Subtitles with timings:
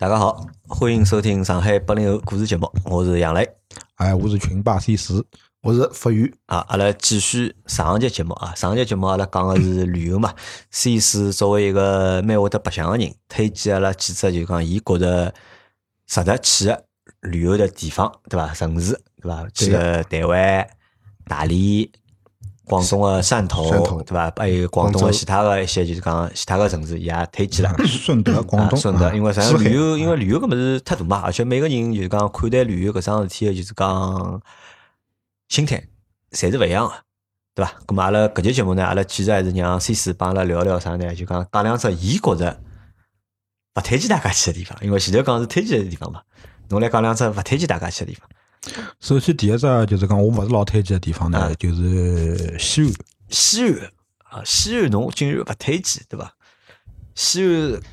[0.00, 3.44] 大家好，欢迎收听上海八零后故事节目，我是杨磊。
[3.96, 5.26] 哎，我是群霸 C 四，
[5.60, 6.32] 我是福宇。
[6.46, 10.32] 啊，阿拉继续上一节节目啊，上一节节目阿拉讲的是旅游嘛。
[10.70, 15.34] C 四作为一个蛮会得白相的人，推荐阿拉几只就讲伊觉着
[16.06, 16.84] 值得去的
[17.22, 18.54] 旅游的地方，对伐？
[18.54, 19.48] 城市，对伐？
[19.52, 20.64] 去个台湾、
[21.26, 21.90] 大理、
[22.68, 24.32] 广东个汕头，汕头对伐？
[24.36, 27.76] 还有广东广州个其他个一些就是讲其他个城市，伊也推荐了。
[27.86, 34.40] 顺德、广东、啊顺德，因为啥旅游，因为旅游搿物事太大嘛，而且每个人就是讲看待旅游搿桩事体的，就是讲
[35.48, 35.82] 心态
[36.32, 36.94] 侪是勿一样个，
[37.54, 37.72] 对伐？
[37.86, 41.14] 咁么阿拉搿节节目呢，阿拉其实还是让 C 四帮阿拉聊聊啥呢？
[41.14, 42.60] 就讲讲两只伊觉着
[43.74, 46.20] 勿推荐大家去的地方，因为前头讲是推荐的地方嘛，
[46.68, 48.28] 侬来讲两只勿推荐大家去的地方。
[49.00, 52.92] 首先第一只就是讲我勿是老推荐的地方啊呢，就是西安。
[53.30, 53.74] 西安
[54.30, 56.32] 啊，西安侬竟然勿推荐，对伐？
[57.14, 57.42] 西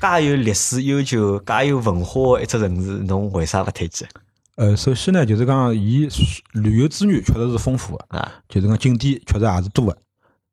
[0.00, 4.08] 安介有历史悠久、介有文化的一只城市，侬为啥勿推荐
[4.56, 6.08] 呃，首先呢，就是讲伊
[6.52, 8.32] 旅游资源确实是丰富的，啊？
[8.48, 9.98] 就是讲景点确实也是多的。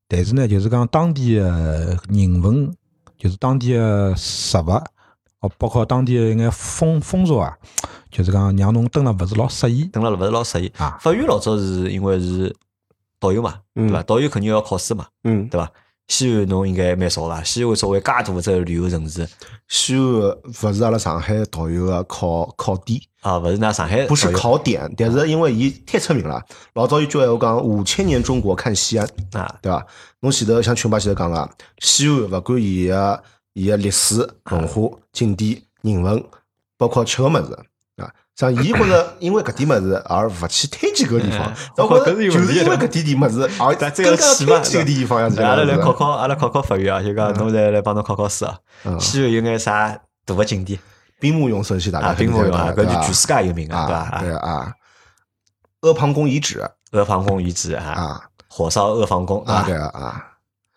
[0.09, 2.69] 但是呢，就是讲当地的人文，
[3.17, 4.81] 就是当地的食物，
[5.43, 7.53] 哦，包括当地的一眼风风俗啊，
[8.09, 9.83] 就是讲让侬蹲了勿是老适意。
[9.87, 12.55] 等了勿是老适意啊法院老早是因为是
[13.19, 14.01] 导游嘛，对伐？
[14.03, 15.69] 导游肯定要考试嘛，嗯，对伐？
[16.07, 17.43] 西安侬应该蛮熟伐？
[17.43, 19.27] 西安作为介大的只旅游城市
[19.67, 26.41] 西安勿是阿拉上海导游个考考点，啊，勿是拿上海不是考点，但是因为伊太出名了，
[26.73, 29.85] 老早有句闲话讲五千年中国看西安，啊对伐？
[30.21, 36.23] 侬前头像群爸前头讲个，西安勿管伊个伊个历史文化、景点、人文，
[36.77, 37.53] 包括吃个物事
[37.97, 48.57] 啊，像伊觉着因为搿点物事而勿去推荐搿个地方嗯，我觉着就是因为搿点点物事 而更加推荐搿地方呀，阿拉来考考，阿拉考考法院啊，就讲侬再来帮侬考考试啊。
[48.85, 50.79] 嗯西安有眼啥大个景点
[51.19, 52.15] 兵马俑，首先大家啊？
[52.17, 54.37] 兵马俑啊，搿就全世界有名个，对伐，对伐？
[54.39, 54.73] 啊，
[55.81, 56.59] 阿房宫遗址
[56.91, 60.25] 阿房宫遗址啊，啊火烧阿房宫啊，对啊，啊啊，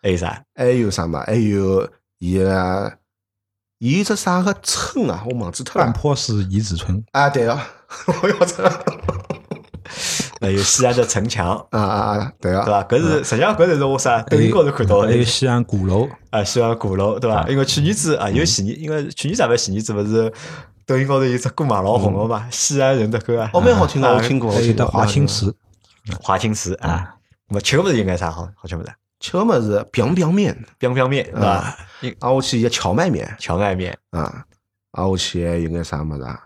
[0.03, 0.43] 还有啥？
[0.55, 1.25] 还有啥嘛？
[1.27, 2.97] 还有伊拉，
[3.79, 5.23] 伊有只啥个村啊？
[5.27, 5.85] 我忘记脱了。
[5.87, 7.63] 半坡是遗址村，啊，对啊，
[8.23, 8.69] 我要这
[10.41, 12.83] 还有西安的城墙，啊啊啊，对啊，对伐？
[12.85, 17.47] 搿是实际上搿才是我啥抖音高头看到的还有西安鼓楼，啊，西安鼓楼对伐？
[17.49, 20.33] 因为去年子啊，有前年，因为去年啥勿前年子勿是
[20.87, 24.51] 抖音高头有只歌嘛老红个嘛，西安人的歌啊，哦，蛮好听的，啊我听过。
[24.51, 25.53] 还有得华清池，
[26.23, 27.15] 华清池啊。
[27.49, 28.89] 那么吃个物事应该啥好好吃物事？
[29.21, 31.77] 吃个么子，biang biang 面，biang biang 面对伐？
[32.21, 33.35] 啊，我去一个荞麦面。
[33.39, 33.97] 荞麦面。
[34.11, 34.45] 啊，
[34.93, 36.43] 啊，我去有眼啥么子啊？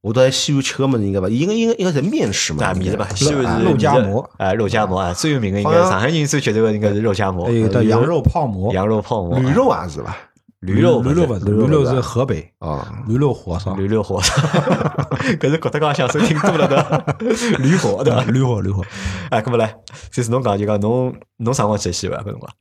[0.00, 1.28] 我到西安吃个么子应该吧？
[1.28, 4.30] 应该应该应该是面食嘛，啊，米的吧，西安是肉夹馍。
[4.38, 7.46] 啊，肉夹馍啊，最有名的应该好像上海人最绝对的应该是肉夹馍。
[7.46, 10.16] 还，有得羊肉泡馍，羊肉泡馍，啊驴肉啊是吧？
[10.60, 14.34] 驴肉驴肉不是，驴肉是河北，啊，驴肉火烧，驴肉火烧，
[15.38, 17.16] 搿是郭德纲享受挺多了的，
[17.62, 18.24] 驴火对伐？
[18.30, 18.82] 驴火驴火。
[19.30, 19.72] 哎，搿么来，
[20.10, 22.52] 就是侬讲就讲侬侬啥辰光去西安搿辰光？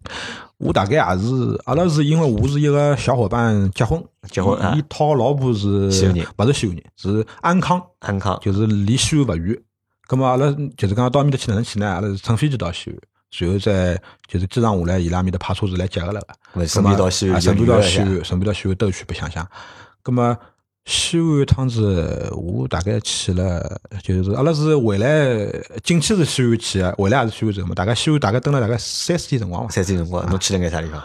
[0.60, 9.58] 我大概也是，阿拉是因为我是一个小伙伴结婚，结婚啊伊伊讨老婆是西安人勿是西安人，是安康，安康就是离西安勿远。
[10.08, 11.88] 咁么阿拉就是讲到埃面搭去哪能去呢？
[11.88, 12.98] 阿拉是乘飞机到西安，
[13.32, 16.62] 随后再就是机场下来，伊拉埃面搭派车子来接个了个。
[16.62, 19.48] 咾顺便到西安啊顺便到西安，顺便到西安兜一圈白相相。
[20.04, 20.38] 咁么
[20.86, 25.08] 西安一趟子，我大概去了，就是阿拉是回来
[25.84, 27.76] 进去是西安去个，回来也是西安走嘛。
[27.76, 29.70] 大概西安大概蹲了大概三四天辰光伐。
[29.70, 31.02] 三天辰光，侬去了眼啥地方？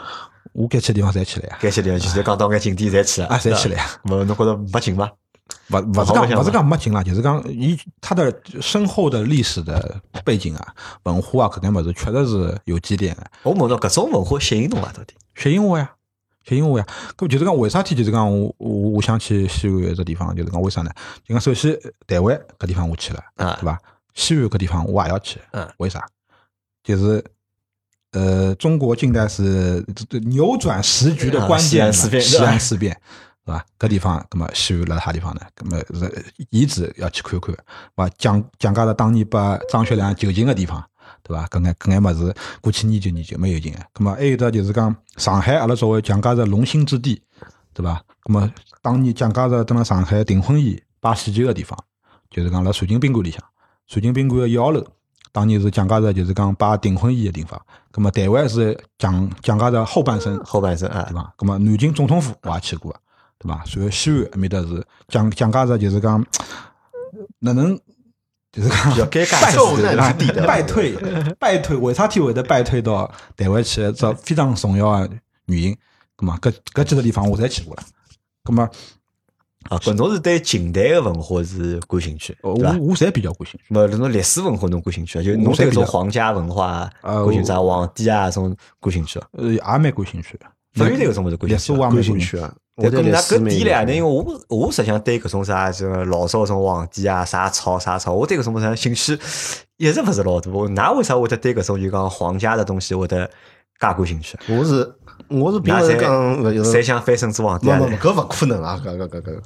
[0.53, 3.87] 我该去的地方侪去了呀，该去的地方去，就讲到眼景点侪去了，啊，侪去了呀。
[4.05, 5.11] 咾侬觉着没劲吗？
[5.70, 13.30] 勿勿是讲勿是嘛讲没劲啦，就是讲伊它的深厚的历史的背景啊、文化啊，搿眼物事确实是有积淀的。
[13.42, 14.92] 我问侬搿种文化吸引侬伐？
[14.92, 15.14] 到底？
[15.36, 15.91] 吸引我呀，
[16.47, 16.86] 吸引我呀。
[17.16, 20.91] 搿就是讲为啥体就是讲我我我想去西安一只地方，就是讲为啥呢？
[21.26, 23.78] 就讲首先台湾搿地方我去了，啊对伐？
[24.14, 26.06] 西安搿地方我也要去，嗯为啥？
[26.82, 27.25] 就是。
[28.14, 33.00] 呃，中国近代是这这扭转时局的啊关键，西安事变西安事变，
[33.44, 33.64] 对伐？
[33.78, 35.40] 搿地方，葛末西安辣啥地方呢？
[35.55, 37.55] 葛末是遗址要去看看，
[37.96, 38.08] 伐？
[38.19, 40.82] 蒋蒋介石当年把张学良囚禁个地方，
[41.22, 41.46] 对伐？
[41.49, 43.81] 搿眼搿眼物事，过去研究研究，蛮有劲个。
[43.93, 47.22] 葛末还有得就是讲上海，阿拉作为蒋介石龙兴之地，
[47.75, 48.02] 对伐？
[48.22, 48.50] 葛末
[48.81, 51.78] 当年蒋介石蹲辣上海订婚宴摆喜酒个地方，
[52.31, 53.43] 就是讲辣瑞金宾馆里向，
[53.93, 54.84] 瑞金宾馆个一号楼。
[55.34, 57.58] 当年是蒋介石就是讲摆订婚宴个地方，
[57.90, 61.34] 葛么台湾是蒋蒋介石后半生后半生啊对，伐？
[61.38, 62.94] 咁么南京总统府我也去过，
[63.43, 63.62] 对伐？
[63.67, 66.25] 随后西安埃面搭是蒋蒋介石就是讲
[67.41, 67.79] 哪能
[68.53, 70.94] 就是讲比较尴尬败受难之地的败退
[71.39, 73.91] 败退，为啥体会得败退到台湾去？
[73.93, 75.15] 这非常重要的
[75.47, 75.77] 原因。
[76.17, 77.83] 咁么搿搿几个地方我侪去过了。
[78.44, 78.69] 咁么
[79.71, 82.37] 啊，搿侬是对近代个文化是感兴趣？
[82.43, 83.75] 我我侪比较感兴趣。
[83.75, 85.23] 么搿种历史文化侬感兴趣啊？
[85.23, 89.27] 就侬对搿种皇家文化呃感兴趣啊，皇帝啊，搿种感兴趣啊？
[89.33, 90.47] 呃，也蛮感兴趣的。
[90.75, 91.89] 法律对搿种物事感历史我也兴趣啊。
[91.89, 92.21] 感蛮兴趣。
[92.21, 92.55] 兴趣啊。
[92.76, 99.19] 对，我对历搿那搿点来，呢，我我实际上对搿种啥这个老早种皇帝啊，啥朝啥朝，我对搿种物事兴趣
[99.76, 100.50] 一直勿是老大。
[100.50, 103.30] 㑚为啥会得对搿种就讲皇家的东西会得介
[103.78, 104.38] 感兴趣？
[104.48, 104.94] 我是
[105.28, 107.88] 我是并㑚勿是讲勿侪是侪想翻身做皇帝啊没？
[107.90, 108.80] 没，搿勿可能啊！
[108.84, 109.40] 搿搿搿搿，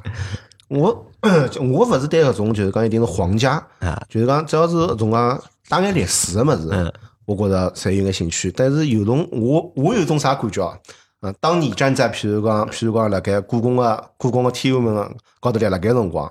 [0.68, 1.06] 我
[1.72, 6.92] 我勿是对搿种就是讲一定是皇家啊，就是讲只要是从讲打眼历史个物事嗯，
[7.24, 8.52] 我觉着侪有眼兴趣。
[8.52, 10.78] 但是有种我我有种啥感觉啊？
[11.22, 15.10] 嗯，当你站在譬如讲譬如讲辣盖故宫个故宫个天安门个
[15.40, 16.30] 高头立辣盖辰光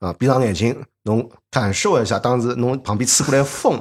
[0.00, 3.80] 啊，闭上眼睛，侬感受一下当时侬旁边吹过来风，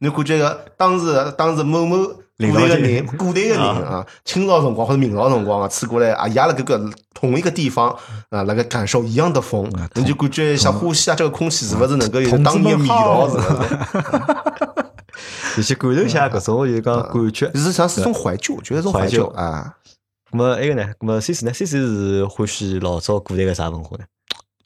[0.00, 1.96] 侬感觉个当时当时某某。
[2.40, 7.90] 古代个人，古代个人啊，清朝辰光或者明朝辰光啊，吹过来啊，也辣搿个同一个地方
[8.30, 13.40] 啊，辣盖感受一样的风，侬就感觉一下呼吸下这个空气是勿是能够有当年的味们好道？
[13.40, 14.84] 是
[15.54, 15.74] 不是？
[15.74, 17.52] 就去感受一下搿种就讲感觉。
[17.54, 19.76] 是像是一种怀旧，我觉得种怀旧啊。
[20.30, 20.84] 咁么埃个呢？
[20.98, 24.04] 咁么 C 四呢？C 四是欢喜老早古代个啥文化呢？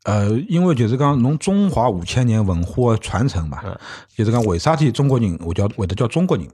[0.04, 3.78] 呃，因为就是讲侬中华五千年文化传承嘛嗯，
[4.16, 6.49] 就是讲为啥体中国人会叫会得叫中国人？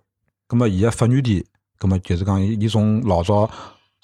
[0.47, 1.47] 咁么伊个发源地，
[1.81, 3.50] 咁么就是讲伊从老早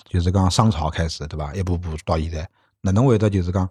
[0.09, 1.55] 就是讲商朝开始，对伐？
[1.55, 2.49] 一步步到现在，
[2.81, 3.69] 哪能会得就是讲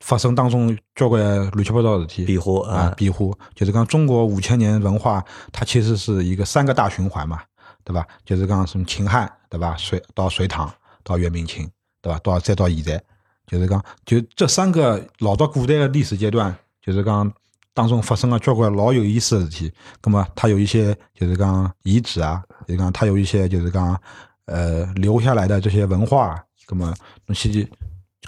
[0.00, 7.42] 发生当中交关乱七八糟的事体变化啊啊，变化，就是讲中国五千年文化，它其实是一个三个大循环嘛，
[7.84, 8.06] 对吧？
[8.24, 9.74] 就是讲从秦汉，对吧？
[9.76, 10.72] 隋到隋唐，
[11.02, 11.68] 到元明清，
[12.00, 12.20] 对吧？
[12.22, 13.02] 到再到现在，
[13.46, 17.30] 就是讲就这三个老到古代的历史阶段，就是讲
[17.74, 19.72] 当中发生了交关老有意思的事体。
[20.04, 24.00] 那么它有一些就是讲遗址啊，就是讲它有一些就是讲
[24.46, 26.94] 呃留下来的这些文化，那么
[27.26, 27.68] 侬去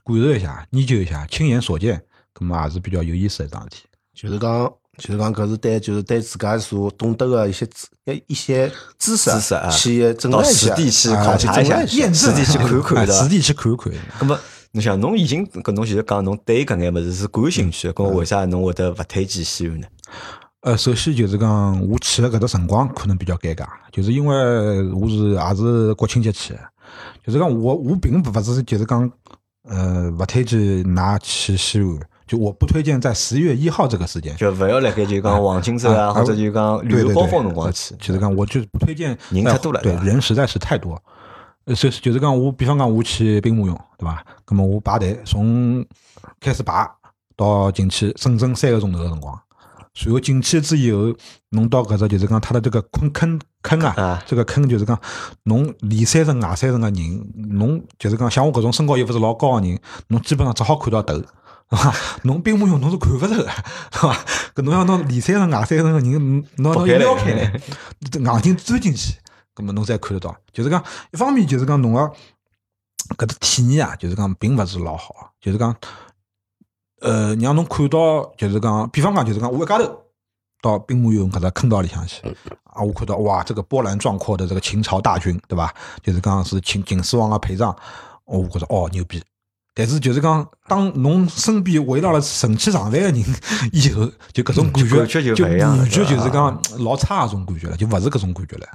[0.04, 2.02] 感受一下、研究一下、亲眼所见，
[2.38, 3.82] 那么也是比较有意思的一桩事体。
[4.14, 13.92] 就是讲，就是讲，搿是对，就是对自家所懂得个一些知一一些知识知识啊去整到，实地去考察一下，实地去看看，实地去看看。
[14.20, 14.38] 咁么，
[14.72, 19.86] 侬想，侬已经搿侬就是讲侬对搿眼物事是感兴趣，咁为啥侬会得勿推荐西安呢？
[20.60, 26.60] 呃，首先就是讲，我去的搿只辰光可能比较尴尬，就是因为我是也是国庆节去的，
[27.24, 29.10] 就是讲我我并不是就是讲，
[29.70, 34.36] 呃，勿推荐㑚去西安，就我不推荐在十月一号这个时间。
[34.36, 37.94] 就勿要辣盖就讲黄金周啊，啊或者就讲旅游高峰辰光去。
[38.00, 41.00] 就是讲，我就不推荐呃人太多了对人实在是太多。
[41.66, 44.24] 呃，所以就是讲，我比方讲，我去兵马俑，对吧？
[44.48, 45.86] 那么我排队从
[46.40, 46.90] 开始排
[47.36, 49.40] 到进去，整整三个钟头的辰光。
[49.94, 51.14] 随后进去之后，
[51.50, 54.98] 侬到搿只就是讲，它的这个坑坑坑啊啊，这个坑就是讲，
[55.44, 59.78] 侬里三层外三层个人，侬就是讲像我搿种身高又勿是老高个人，
[60.08, 61.22] 侬基本上只好看到头。
[61.72, 61.94] 是吧？
[62.24, 63.48] 侬兵马俑侬是看勿着个，
[63.92, 64.16] 是吧？
[64.56, 67.60] 搿侬要拿里三层外三层个人，侬侬拨开来要撩开来，
[68.12, 69.14] 眼睛钻进去，
[69.54, 70.36] 葛么侬才看得到。
[70.52, 72.00] 就是讲，一方面就是讲侬个
[73.16, 75.72] 搿只体验啊，就是讲并勿是老好，就是讲，
[77.02, 80.02] 呃，让侬看到就是讲，比方讲就是讲，我一家头
[80.62, 82.26] 到兵马俑搿只坑道里向去，
[82.64, 85.72] 啊，我看到哇，这个波澜壮阔的这个秦朝大军，对吧？
[86.02, 87.70] 就是讲是秦秦始皇个陪葬，
[88.24, 89.22] 哦我觉着哦牛逼。
[89.72, 93.16] 但是就是讲，当侬身边围绕了神器上万个人
[93.72, 98.66] 以后，就搿种感觉就感觉就是讲老差搿种感觉了，就勿是搿种感觉了。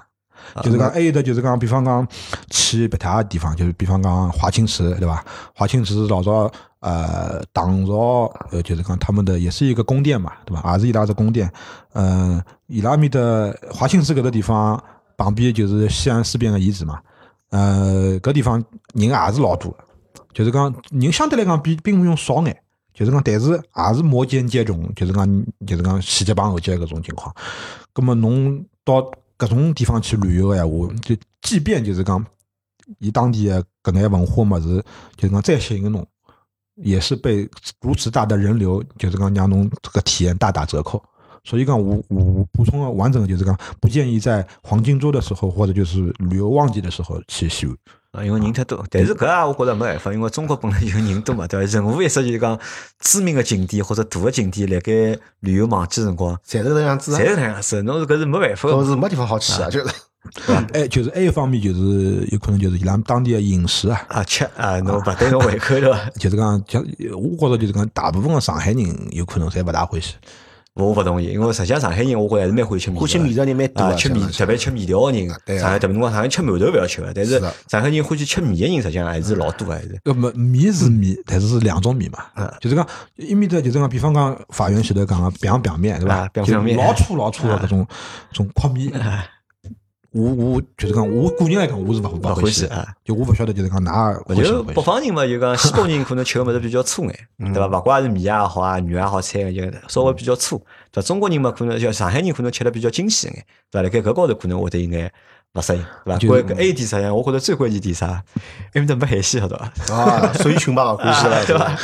[0.64, 2.08] 就是讲，还有的就是讲，比方讲
[2.50, 5.24] 去别他个地方，就是比方讲华清池，对吧？
[5.54, 6.50] 华清池是老早
[6.86, 10.74] 呃唐朝呃，就是讲他们的也是一个宫殿嘛，对吧？
[10.74, 11.52] 也是伊拉只宫殿。
[11.94, 14.82] 嗯、伊拉面的华清池搿个地方
[15.18, 17.02] 旁边就是西安事变个遗址嘛。
[17.50, 18.64] 呃，搿地方
[18.94, 19.76] 人也是老多，
[20.32, 22.56] 就是讲人相对来讲比兵马俑少眼。
[22.94, 27.36] 就是讲，但是也是摩肩接踵，就是讲，就是讲前接碰后接搿种情况。
[27.92, 29.02] 葛么侬到
[29.38, 32.26] 搿种地方去旅游个闲话，就即便就是讲，
[33.00, 34.82] 伊当地个搿眼文化物事，
[35.18, 36.08] 就是讲再吸引侬，
[36.76, 37.50] 也是被
[37.82, 41.04] 如此大的人流，就是讲让侬这个体验大打折扣。
[41.44, 47.78] 所以讲，我我补充个完整的就是讲，不建议在黄金周的时候或者就是旅游旺季的时候去西安。
[48.12, 51.74] 啊，因为人太多，但是搿啊，我觉着没办法，因为中国本来就人多嘛，对伐？
[51.74, 52.58] 任何一只就是讲
[53.00, 54.92] 知名个景点或者大个景点，辣盖
[55.42, 58.76] 旅游旺季辰光，侪是搿样子啊侪，是那样子，侬是搿是没办法个。
[58.76, 59.94] 搿是没地方好去啊，就是
[60.74, 66.00] 哎，就是还有一方面就是有可能就是伊拉当地的饮食啊，啊，吃啊，侬勿对侬胃口对伐？
[66.20, 70.16] 就是讲，像我觉着就是讲，大部分的上海人有可能侪勿大欢喜。
[70.74, 73.00] 我勿同意，因为实际上上海人我觉着还是蛮欢喜吃面的。
[73.00, 77.40] 欢喜面的人蛮多啊，吃面特别吃面条的人，对啊上海特别辰光上海吃馒头勿要吃个，但是
[77.70, 79.98] 上海人欢喜吃面的人实际上还是老多的，还是。
[80.04, 86.30] 那么米是米，但是是两种面嘛嗯，就是讲一面头，就是讲，比方讲法院前头讲个表表面对吧啊？
[86.34, 87.88] 表就面老粗老粗的搿种
[88.34, 88.92] 种宽米，
[90.16, 94.82] 我我就是讲，我个人来讲，我是勿勿勿欢欢喜喜啊，就我勿晓得就是讲㑚我觉得北。
[94.82, 97.68] 方人嘛，就讲 西北人可能吃个物事比较粗眼，对伐？
[97.68, 100.58] 勿怪是面也好啊，肉也好，菜就稍微比较粗。
[100.90, 101.06] 对伐？
[101.06, 103.84] 中国人嘛，可能像上海人可能吃的比较精细眼，对伐？
[103.84, 105.12] 辣盖搿高头可能会得有眼
[105.54, 106.18] 勿适应，对伐？
[106.18, 108.08] 就关搿还有一点实际上，我觉着最关键点啥？
[108.72, 109.94] 埃面搭没海鲜，晓得伐？
[109.94, 111.78] 啊，所以群吧勿欢喜了， 对伐？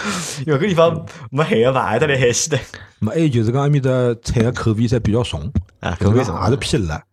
[0.45, 2.63] 有个地方没海个嘛，还得来海鲜的
[2.99, 3.89] 没还有就是讲埃面搭
[4.23, 7.03] 菜个口味侪比较重，啊，口味重讲也是偏辣，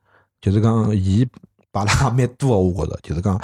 [0.41, 1.27] 就是讲伊
[1.71, 3.41] 摆了蛮多个，我觉着 就是讲，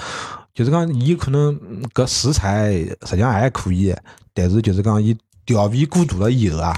[0.55, 3.95] 就是讲伊可能嗯搿食材实际上还可以，
[4.33, 6.75] 但是就是讲伊调味过度了以后啊，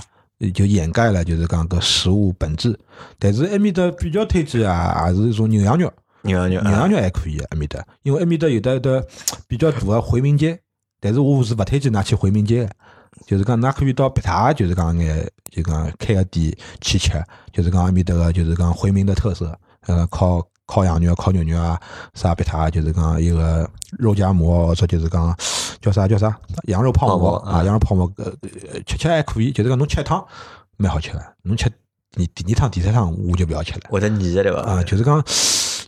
[0.55, 2.79] 就掩盖了就是讲搿食物本质。
[3.19, 5.93] 但是埃面搭比较推荐啊，还是一种牛羊肉，
[6.23, 9.07] 牛羊肉牛羊啊，肉还可以埃面搭，因为埃面搭有的的
[9.47, 10.59] 比较大个回民街，
[11.01, 12.71] 但是我是勿推荐㑚去回民街个。
[13.27, 17.13] 就是讲，㑚可以到别塔，就是讲眼，就讲开个店去吃，
[17.51, 21.81] 就是讲埃面搭个，就是讲回民的特色，呃，烤烤羊肉、烤牛肉啊，
[22.15, 25.37] 啥别他，就是讲一个肉夹馍，或者就是讲
[25.81, 28.25] 叫啥叫啥羊肉泡馍啊啊，羊肉泡馍，呃，
[28.73, 30.27] 呃吃吃还可以，就是讲侬吃一趟
[30.77, 31.71] 蛮好吃的，侬吃
[32.15, 33.83] 你第二趟、第三趟我就不要吃了。
[33.89, 34.61] 或者腻个对伐？
[34.63, 35.23] 啊，就是讲，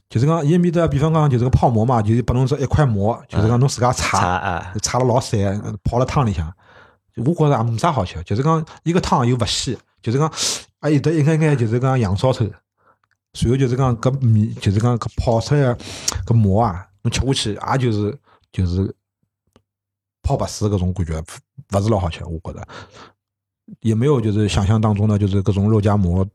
[0.09, 6.53] 就是讲，伊面搭，比方讲，就是个泡馍嘛，就是拨侬这一块馍，就是讲侬自家擦擦，了老散，泡了汤里向，
[7.17, 10.31] 我觉着也没啥好吃，就是讲伊个汤又勿鲜，就是讲
[10.81, 12.47] 还有得一眼眼就是讲羊骚臭，
[13.35, 15.75] 随后就是讲搿面，就是讲搿泡出来
[16.27, 18.19] 搿馍啊，侬吃下去也就是
[18.51, 18.95] 就是
[20.23, 21.21] 泡白水搿种感觉，
[21.73, 22.67] 勿是老好吃，我觉着。
[23.81, 26.27] 也没有就是想象当中的，就是搿种肉夹馍，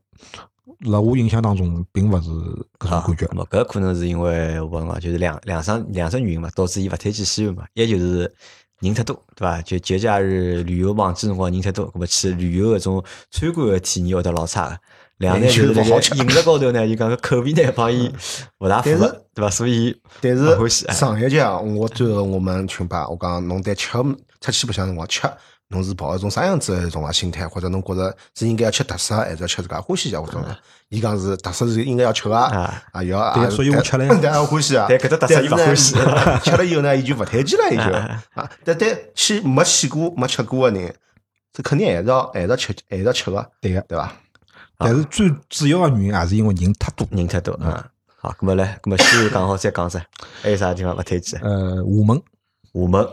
[0.80, 2.30] 辣我印象当中并勿是
[2.78, 3.44] 搿种感觉。
[3.44, 7.66] 搿可能是因为我讲就是两两生两生原因嘛，导致伊勿推荐西安嘛。
[7.74, 8.32] 一就是
[8.78, 9.60] 人太多，对伐？
[9.62, 14.80] 就节假日旅游旺季辰光人太多，搿么去旅游搿种参观个体验会得老差个。
[15.18, 18.12] 两呢就是辣盖勿好吃饮食高头呢，就讲个口味呢帮伊
[18.58, 19.50] 勿大符合对伐？
[19.50, 23.88] 所以但是哎上一届啊我最后我们群吧，我讲侬对吃
[24.40, 25.22] 出去白相辰光吃，
[25.68, 30.56] 侬是抱一种啥样子的一种啊心态，或者侬觉着是应该要吃特色，还是要吃自家欢喜些，或者呢？
[30.90, 35.94] 伊讲是特色是应该要吃个啊啊，要啊 所以我吃了呀但欢喜啊，但搿只特色伊勿欢喜
[36.44, 37.82] 吃了以后呢，伊就勿推荐了，伊就
[38.40, 40.94] 啊，但但去没去过没吃过的人，
[41.52, 44.12] 这肯定还是要还是要吃还是要吃个，对个，对伐？
[44.78, 47.06] 但是最主要的原因还是因为人太多。
[47.10, 47.86] 人太多啊。
[48.16, 50.02] 好，那么来，那么西安讲好再讲噻，
[50.42, 51.38] 还有啥地方勿推荐？
[51.42, 52.22] 呃，厦门
[52.72, 53.06] 厦门，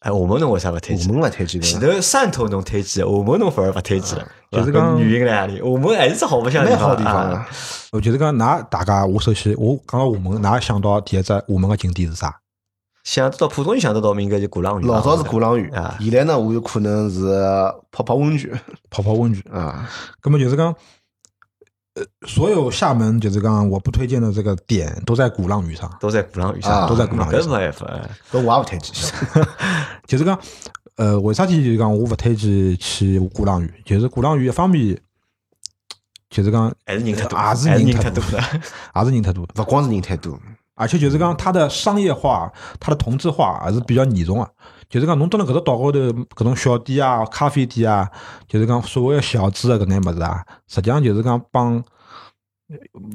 [0.00, 1.06] 哎，厦门侬为啥勿推荐？
[1.06, 5.58] 厦门勿推荐前，头汕头侬推荐，厦门侬反而勿推荐了，就是讲原因辣哪里？
[5.58, 7.44] 厦门还是只好白相的蛮好地方。
[7.92, 12.38] 我就是讲，㑚大家，我首先我讲到厦门，㑚想到第一只厦门个景点是啥？
[13.04, 14.86] 想得到普通人想得到，应该就鼓浪屿。
[14.86, 17.20] 老早是鼓浪屿啊，现在呢，我有可能是
[17.90, 18.50] 泡泡温泉
[18.90, 19.42] 泡泡温泉。
[19.52, 19.88] 啊。
[20.22, 20.72] 那么就是讲，
[21.94, 27.86] 呃，所有厦门就是讲我不推荐的这个点都在鼓浪屿上，都在鼓浪屿啊上，都在鼓浪屿搿上没办法。
[27.86, 28.94] 哎搿我也勿推荐。
[30.06, 30.38] 就是讲，
[30.96, 33.82] 呃，为啥体就是讲我勿推荐去鼓浪屿？
[33.84, 34.96] 就是鼓浪屿一方面，
[36.30, 38.60] 就是讲还是人太多，也是还是人太多人太多的。
[38.94, 40.38] 也是人太多，勿光是人太多，
[40.74, 44.48] 而且就是讲它的商业化、它的同质化还是比较严重的。
[44.88, 48.06] 就是讲侬蹲辣搿只岛高头，搿种小店啊、咖啡店啊，
[48.46, 51.82] 就是讲所谓的小资的搿眼物事啊，实际上就是讲帮，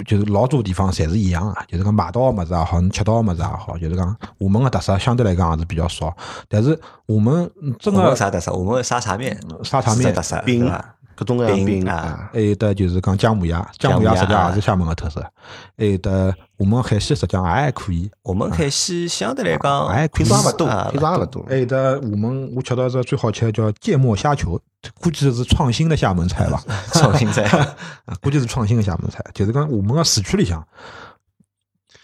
[0.07, 1.55] 就是老多地方侪是一样的。
[1.67, 6.15] 就是讲买到个物事也好，侬吃到个物事也好，就是讲厦门个特色相对来讲还是比较少。
[6.47, 6.73] 但是
[7.07, 8.51] 厦门嗯真个啥特色？
[8.51, 10.96] 我们沙茶面，沙茶面特色，饼对伐？
[11.17, 15.19] 各种各样饼啊还有得就是讲姜母鸭，姜母鸭实际上也是厦门个特色。
[15.75, 18.07] 还有得我们海鲜实际上也还可以。
[18.21, 21.55] 我们海鲜相对来讲，哎品种也勿多啊，品种也勿多还。
[21.55, 24.61] 有的我们，我吃到这最好吃的叫芥末虾球，
[25.01, 26.63] 估计是创新的厦门菜吧？
[26.93, 27.43] 创新菜。
[28.05, 30.63] 啊，估计是创新的厦门菜，就是讲我们个市区里向，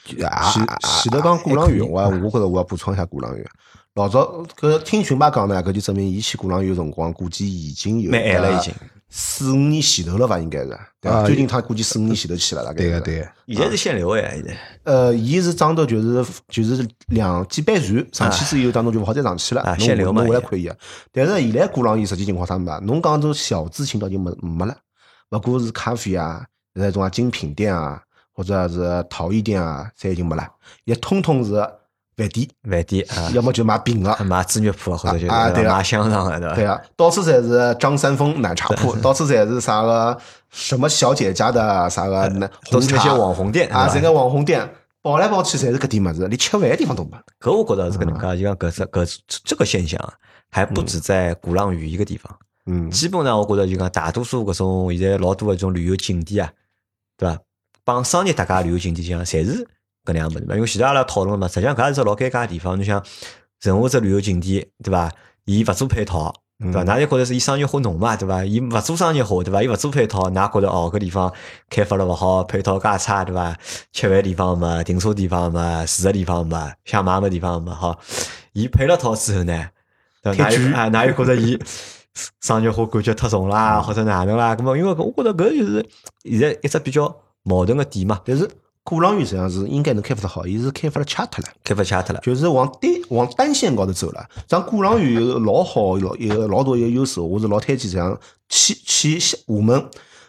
[0.03, 3.47] 就啊，前前头讲鼓浪屿，我啊我觉着我要补充一下鼓浪屿。
[3.95, 8.73] 老早搿听群爸讲呢，搿就证明伊去鼓浪屿的辰光，估计已经有蛮晚了已经
[9.15, 10.65] 四五年前头了吧，应该是
[10.99, 11.19] 对伐？
[11.19, 20.75] 啊最近他估计四五年前头去了，大概对个对个，现在是限流哎，现在呃，伊是装到就是就是两几班船上去之后，当中就勿好再上去了，啊限流嘛侬回来也可以个。
[21.11, 22.79] 但是现在鼓浪屿实际情况啥嘛？
[22.79, 24.75] 侬讲种小资情调就没没了，
[25.29, 26.43] 勿过是咖啡啊，
[26.73, 28.01] 那种啊精品店啊，
[28.33, 30.49] 或者是陶艺店啊，侪已经没了，
[30.85, 31.53] 也通通是
[32.15, 34.15] 饭店，饭店啊，要么就买饼个。
[34.23, 35.77] 买猪肉铺啊，或者就啊对啊。
[35.77, 40.17] 买香肠的，对啊，到处侪是张三丰奶茶铺，到处侪是啥个
[40.49, 42.71] 什么小姐家的啥个奶红茶。
[42.71, 44.69] 都是那些网红店啊，这个网红店。
[45.01, 47.11] 跑来跑去侪是搿点么子，连吃饭的地方都没。
[47.41, 50.13] 搿我觉得是搿能介，就讲搿只搿这个现象啊
[50.49, 52.33] 还不止在鼓浪屿一个地方。
[52.67, 52.89] 嗯。
[52.89, 56.53] 基本上我觉得就讲大多数搿种现在老多搿种旅游景点啊，
[57.17, 57.37] 对伐？
[57.83, 59.67] 帮商业大家旅游景点讲，侪是
[60.05, 60.55] 搿能样物事嘛。
[60.55, 62.75] 因为前头阿拉讨论嘛，实际上搿也是只老尴尬个地方。
[62.75, 63.03] 侬想，
[63.61, 65.11] 任何只旅游景点，对伐？
[65.45, 66.83] 伊勿做配套，对伐？
[66.83, 68.43] 嗯㑚就觉着是伊商业化浓嘛，对伐？
[68.45, 69.61] 伊勿做商业化，对伐？
[69.63, 71.33] 伊勿做配套，㑚觉得哦，搿地方
[71.69, 73.55] 开发了勿好，配套介差，对伐？
[73.91, 77.99] 吃饭地方嘛，停车地方嘛，住个地方嘛，想买个地方嘛，好，
[78.53, 79.67] 伊配了套之后呢，
[80.21, 80.43] 对伐？
[80.45, 81.59] 开局㑚又啊，㑚又觉着伊
[82.41, 84.55] 商业化感觉太重啦，或者哪能啦？
[84.55, 85.85] 咁么，因为我觉着搿就是
[86.23, 88.47] 现在一只比较矛盾个点嘛，但是
[88.83, 91.49] 鼓浪屿实际上是应该能开发得好，伊是开发了掐脱了。
[91.63, 92.19] 开发掐脱了。
[92.21, 94.25] 就是往单往单线高头走了。
[94.47, 98.17] 像鼓浪屿有老好老一个老大一个优势，我是老推荐这样
[98.49, 99.81] 去去厦门，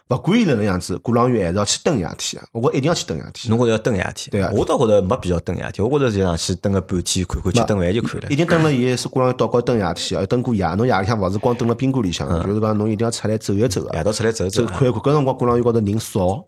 [0.08, 2.46] 勿管伊哪能样子，鼓浪屿还是要去登夜天啊！
[2.52, 3.50] 我一定要去登夜天。
[3.50, 4.30] 侬觉着要登夜天？
[4.30, 8.36] 对啊我倒觉着没必要登夜天，我觉着就上去登个半天看看，去顿饭就可以了一。
[8.36, 10.64] 定登了伊是鼓浪屿岛高登夜天啊，要登过夜。
[10.74, 14.04] 侬夜里向勿是光蹲了宾馆里向，就是讲侬一定要出来走一走啊夜。
[14.04, 16.44] 到出来走走走，看一看，搿辰光鼓浪屿高头人少，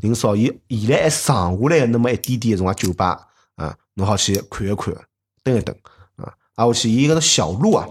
[0.00, 4.94] 人少，伊现在还剩下来那么一点点的种啊酒吧啊，侬好去看一看，
[5.42, 5.74] 登一登
[6.16, 7.86] 啊，啊，我去，伊搿个小路啊，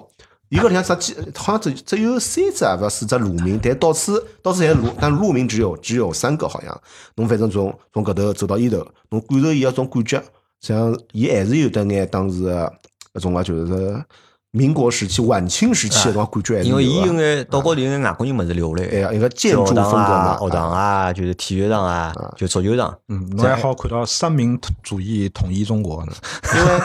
[0.50, 6.82] 伊搿里向只几好像只只有三只啊，勿四只路名，但到处到处侪是路，但路名只有只有三个好像，
[7.16, 10.18] 侬反正从从搿头走到伊头，侬感受伊个种感觉，
[10.62, 12.74] 实际上伊还是有得眼当时的
[13.14, 14.06] 搿种啊，就是
[14.52, 17.08] 民国时期、晚清时期的种感觉还是因为伊有的。
[17.08, 22.94] 有眼岛高头应该外国人物事留下来，哎呀，一个建筑风格嘛啊、，学堂啊，就是体育场啊，就足球场。
[23.08, 26.14] 嗯，侬还好看到三民主义统一中国呢。
[26.56, 26.82] 因为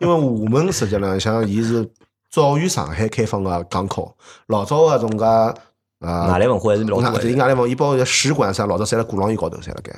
[0.00, 1.88] 因为我们实际上像伊是
[2.28, 4.12] 早于上海开放个港口，
[4.48, 5.54] 老早个种个
[6.00, 9.92] 啊，外来文化还是老多的对，外来文化，伊包括使馆啥，老早侪辣鼓浪屿高头，侪辣盖。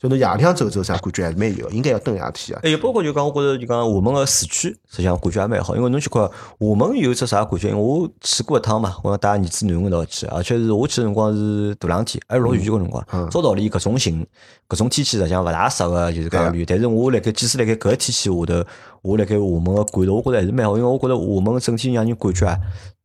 [0.00, 2.60] 所以侬夜里向走走啥，感觉还是蛮有，应该要登夜天啊。
[2.64, 5.76] 还有包括就讲，我觉着就讲厦门个市区，实际上感觉也蛮好。
[5.76, 7.68] 因为侬去看厦门有只啥感觉？
[7.68, 13.06] 因为我去过一趟嘛，我带儿子囡儿一道去，而且是我去的辰光是大冷天，还是老雨个辰光。
[13.12, 14.26] 嗯照道理搿种形
[14.68, 16.66] 搿种天气实际上勿大适合就是讲旅游。
[16.68, 18.64] 但是我辣盖即使辣盖搿个天气下头，
[19.02, 20.76] 我辣盖厦门个感受，我觉着还是蛮好。
[20.76, 22.58] 因为我觉着厦门整体让人感觉啊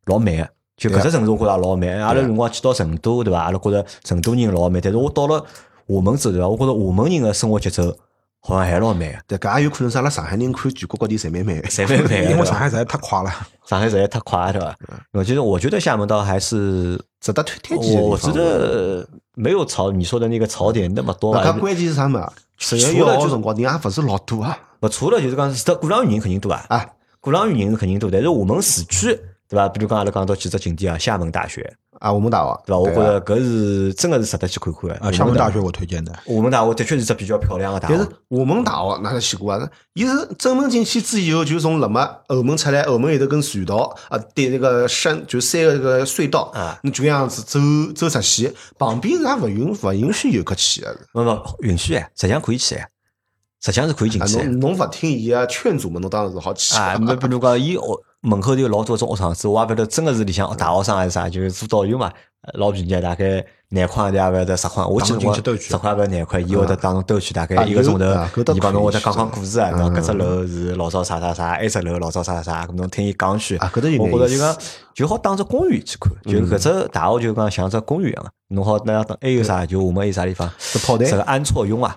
[0.06, 0.48] 老美个。
[0.80, 1.88] 就搿只城市我觉着也老慢。
[2.00, 3.38] 阿拉辰光去到成都，对伐？
[3.38, 5.38] 阿拉觉着成都人老慢，但是我到了
[5.86, 6.48] 厦门之后，对伐？
[6.48, 7.94] 我觉着厦门人个生活节奏
[8.40, 9.18] 好像还老慢个。
[9.26, 11.60] 但搿也有可能是阿拉上海人看全国各地侪蛮慢。
[11.64, 13.30] 侪蛮慢的， 因为上海实在太快了。
[13.66, 14.74] 上海实在太快，对吧？
[15.12, 21.42] 我觉得，我觉得厦门倒还是，值得推推荐我我觉得没有槽你说的那个槽点那么多啊。
[21.44, 22.32] 那关键是啥嘛？
[22.56, 24.58] 除了就号辰光人也勿是老多啊。
[24.80, 26.86] 勿除了就是讲，是的鼓浪屿人肯定多啊，啊，
[27.20, 29.68] 鼓浪屿人是肯定多，但是厦门市区，对伐？
[29.68, 31.60] 比如讲阿拉讲到几只景点啊，厦门大学，
[31.98, 32.78] 啊，厦门大学，对伐？
[32.78, 34.94] 我觉啊得搿是真个是值得去看看的。
[35.00, 36.12] 啊，厦门大学我推荐的。
[36.24, 39.70] 厦门大学的确是只比较漂亮个大学但是，厦门大学哪能去过啊？
[39.94, 47.58] 伊是正门进去之以后，就从辣么后门出来，后门有头根隧道啊，对那个山就山个这个隧道啊，你就这样子走
[47.92, 50.96] 走直线，旁边是也勿允勿允许游客去个。
[51.14, 52.88] 勿勿允许哎，实际上可以去哎，
[53.60, 54.44] 实际上是可以进啊，去的。
[54.44, 57.80] 侬侬勿听伊个劝阻嘛，侬当然是好去啊，那比如讲， 伊学
[58.22, 62.10] 门口头有老多种学生子，我也勿晓得真个是里向大学生还是啥，就是做导游嘛，
[62.42, 68.06] 呃老便宜，大概廿块也勿晓得十块，我记得带侬进去兜一圈十块勿廿块，伊会得带侬兜去大概啊一个钟头
[68.54, 74.56] 伊帮侬会得讲讲故事啊，搿只楼是老早啥啥啥，埃只楼老早啥啥啥，搿侬听伊讲去，我觉着就讲
[74.94, 79.64] 就好当只公园去看，就搿只大学就讲像只公园一样的，侬好那样当还有啥？
[79.66, 80.50] 就我们有啥地方？
[80.58, 81.96] 是炮台这个安错雍啊，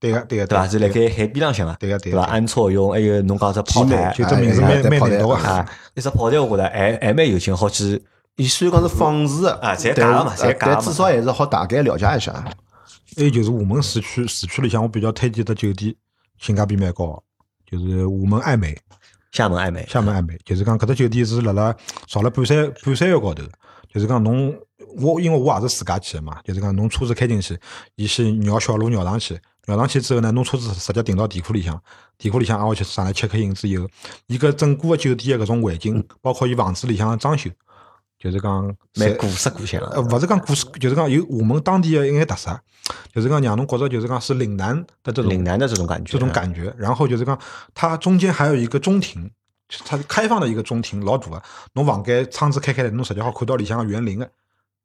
[0.00, 0.66] 对个，对个，对伐？
[0.66, 2.32] 是辣个盖海边浪向啊，对个对个对伐？
[2.32, 8.02] 安错用，还有侬讲只炮台，就这名字哎蛮蛮难读啊啊，一只炮台我觉着还还蛮有劲，好去
[8.36, 12.32] 伊虽然讲是仿制个啊侪但假个嘛侪假但至少还是好大概了解一下。
[13.16, 15.94] 还有就是厦门市区，市区里向我比较推荐的酒店，
[16.38, 17.22] 性价比蛮高，
[17.70, 18.76] 就是厦门爱美。
[19.32, 21.72] 厦门爱美，厦门爱美，就是讲搿只酒店是辣辣
[22.08, 23.44] 造了半山半山腰高头，
[23.92, 24.52] 就是讲侬
[24.98, 27.56] 我因为我也是自家去个嘛，就是讲侬车子开进去，
[27.94, 31.80] 伊先绕小路绕上去，绕上去之后呢，侬车子直接停到地库里向，
[32.18, 33.86] 地库里向挨下去上来 check in 之后，
[34.26, 37.50] 伊搿整个个酒店个搿种环境，包括伊房子里向个装修，
[38.18, 40.16] 就是讲蛮古色古香呃，的。
[40.16, 42.58] 勿是讲古色，就是讲有厦门当地的一眼特色，
[43.12, 46.74] 就是讲让侬觉着就是讲是岭南的这种岭南的这种感觉，这种感觉。
[46.76, 47.38] 然后就是讲，
[47.74, 49.30] 它中间还有一个中庭，
[49.84, 51.42] 它是开放的一个中庭，老大个。
[51.74, 54.28] 侬房间窗子开开来，侬实际好看到里向个园林个，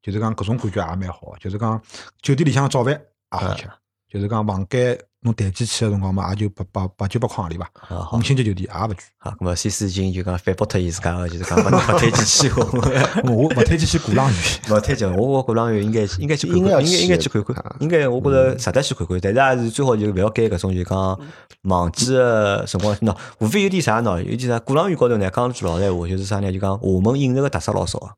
[0.02, 1.40] 就是讲搿种感觉也蛮好的。
[1.40, 1.82] 就是讲
[2.22, 3.70] 酒店里向个早饭也好吃，
[4.16, 7.68] 就是讲房间侬淡季去个辰光嘛，也就八八八九百块行钿吧。
[8.14, 8.96] 五星级酒店也勿贵。
[9.18, 13.34] 好，咁么 C 四已经就讲反驳脱伊自家个，就是讲勿勿推荐去 我。
[13.34, 14.36] 我勿推荐去鼓浪屿。
[14.72, 21.20] 勿推荐，我觉鼓浪屿应该应该去看应该应该应该去看看啊，应该我觉着值得去看看，但是还是最好就勿要拣搿种就讲
[21.64, 22.96] 忘记个辰光。
[22.96, 26.50] 喏，无非有点啥喏，有点啥鼓浪屿高头呢，讲句老实闲话，就是啥呢？
[26.54, 28.10] 就讲厦门饮食个特色老少个。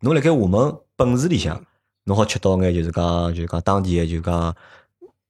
[0.00, 1.58] 侬辣盖厦门本市里向，
[2.04, 4.54] 侬好吃到眼就是讲就是讲当地个就讲。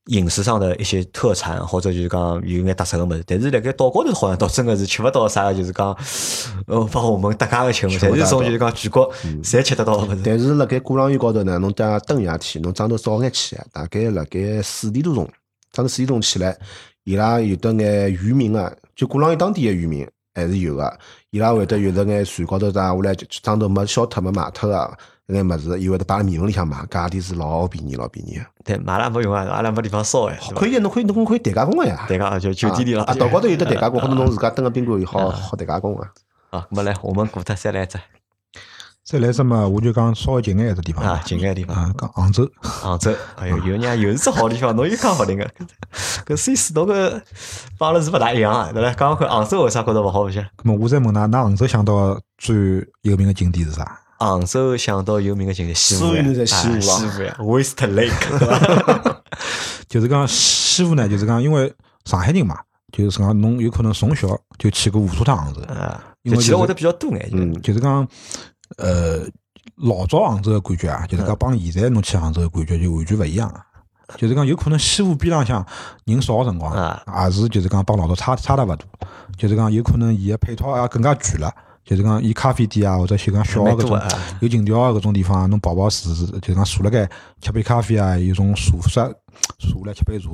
[0.07, 5.97] 饮食上的一些特产，或者就是讲有眼特色个物事，但是辣盖岛高头好像倒真个是吃勿到啥个，就是讲，
[6.67, 9.11] 呃，帮我们搭界个吃物，侪是种就是讲全国
[9.43, 10.21] 侪吃得到个物事。
[10.23, 15.27] 但是辣盖鼓浪屿高头呢，侬等等夜天，侬早头早眼起，大概辣盖四点多钟，
[15.73, 16.55] 早头四点钟起来，
[17.05, 20.99] 伊拉有得眼渔民啊，就鼓浪屿当地个渔民还是有个，
[21.31, 28.45] 伊拉会得有得眼船高头打下来，就早头没消脱没卖脱个眼物事，伊会得摆辣面粉里向卖，价钿是老便宜老便宜个。
[28.63, 32.05] 对，买了没用啊，阿拉没地方烧哎，可以，侬可以侬可以代加工个呀。
[32.07, 33.05] 对个就酒店里了。
[33.05, 36.03] 啊，岛高头有得代加工，或者侬自家蹲个宾馆有好好代加工个。
[36.51, 37.99] 啊，咁么来，我们过脱再来一只
[39.03, 42.51] 再来什么，我就讲稍微近眼一只地方啊，近眼地方，啊，讲杭州。
[42.61, 43.11] 杭州。
[43.37, 45.51] 哎哟，有人家又是只好地方，侬又讲勿灵个。
[46.27, 47.23] 搿 C 四侬搿
[47.79, 48.89] 帮阿拉是勿大一样啊，对伐？
[48.93, 50.43] 讲讲看杭州为啥觉着勿好白相？
[50.43, 52.57] 咁么我再问㑚，㑚杭州想到最
[53.03, 54.01] 有名个景点是啥？
[54.19, 56.45] 杭州想到有名个景点西湖西湖啊
[56.81, 59.17] 西湖呀，West Lake？
[59.89, 61.73] 就是讲西湖呢，就是讲因为
[62.05, 62.59] 上海人嘛，
[62.93, 67.31] 就是讲侬有可能从小就去过无数趟杭州，啊，因为去了会得比较多眼。
[67.31, 68.07] 就嗯，就是讲
[68.79, 69.21] 呃
[69.77, 73.61] 老早杭州个感觉啊，就是讲帮现在侬去杭州个感觉就完全勿一样了。
[74.17, 75.65] 就是讲有可能西湖边浪向
[76.05, 78.87] 人少个辰光，啊也是就是讲帮老早差差得勿多。
[79.37, 81.53] 就是讲有可能伊个配套也更加全了。
[81.85, 84.01] 就是讲伊咖啡店啊，或者就讲小个搿种
[84.41, 87.09] 有情调个搿种地方，侬跑跑坐坐，就讲坐辣盖
[87.41, 89.15] 吃杯咖啡啊，有种茶室
[89.59, 90.29] 坐来吃杯茶，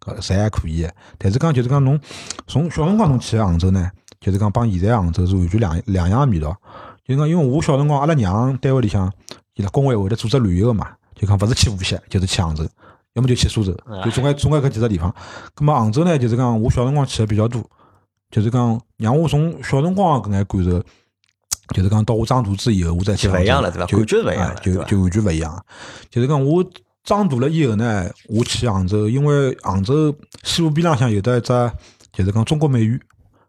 [0.00, 0.94] 搿侪还可以的。
[1.18, 2.00] 但是讲就是讲侬
[2.46, 6.56] 从小辰光侬去杭州呢，就是讲帮现在杭州是完全两两样个味道。
[7.04, 9.12] 就讲因为我小辰光，阿拉娘单位里向
[9.54, 12.64] 伊拉工会会得组织旅游个嘛，就讲勿是去无锡，就是去杭州，
[13.14, 15.14] 要么就去苏州，就总归总归搿几只地方。
[15.54, 17.62] 葛末杭州呢，就是讲我小辰光去的比较多，
[18.34, 20.82] 就是讲让我从小辰光搿眼感受，
[21.72, 25.64] 就是讲到我长大之以后，我再就勿一样了对伐感觉是勿一样就就完全勿一样。
[26.10, 26.64] 就是讲我
[27.04, 31.72] 长大了以后呢，我去杭州，因为杭州西湖边浪向有得一只，
[32.12, 33.00] 就是讲中国美院。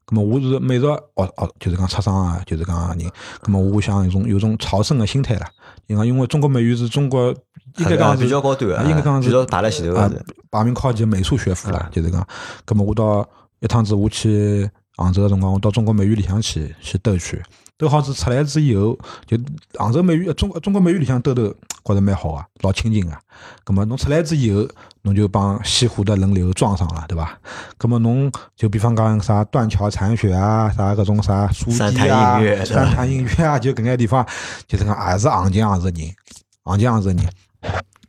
[0.06, 3.12] 咁么我是美术学学，就是讲出生啊，就是讲人，
[3.44, 5.50] 咁么我想有种有种朝圣的心态啦。
[5.88, 7.34] 因为因为中国美院是中国
[7.78, 10.12] 应该讲是比较高端应该讲是比较排头啊。
[10.52, 12.24] 排名靠前美术学府啦啊，就是讲，
[12.68, 13.28] 咁么我到
[13.66, 17.42] 一趟子我去杭州个辰光，我到中国美院里向去去兜一圈，
[17.78, 19.38] 兜好子出来之以后，就
[19.74, 23.20] 杭州美院中中国美院里向兜兜，觉着蛮好啊，老清静啊。
[23.66, 24.66] 咁么侬出来之以后，
[25.02, 27.38] 侬就帮西湖的人流撞上了，对伐？
[27.80, 34.26] 咁么侬就比方讲啥断桥残雪啊，啥搿种啥书三记啊三潭印月啊，就搿眼地方，
[34.68, 36.16] 就是讲也是行情行是人，
[36.64, 37.18] 行情行是人。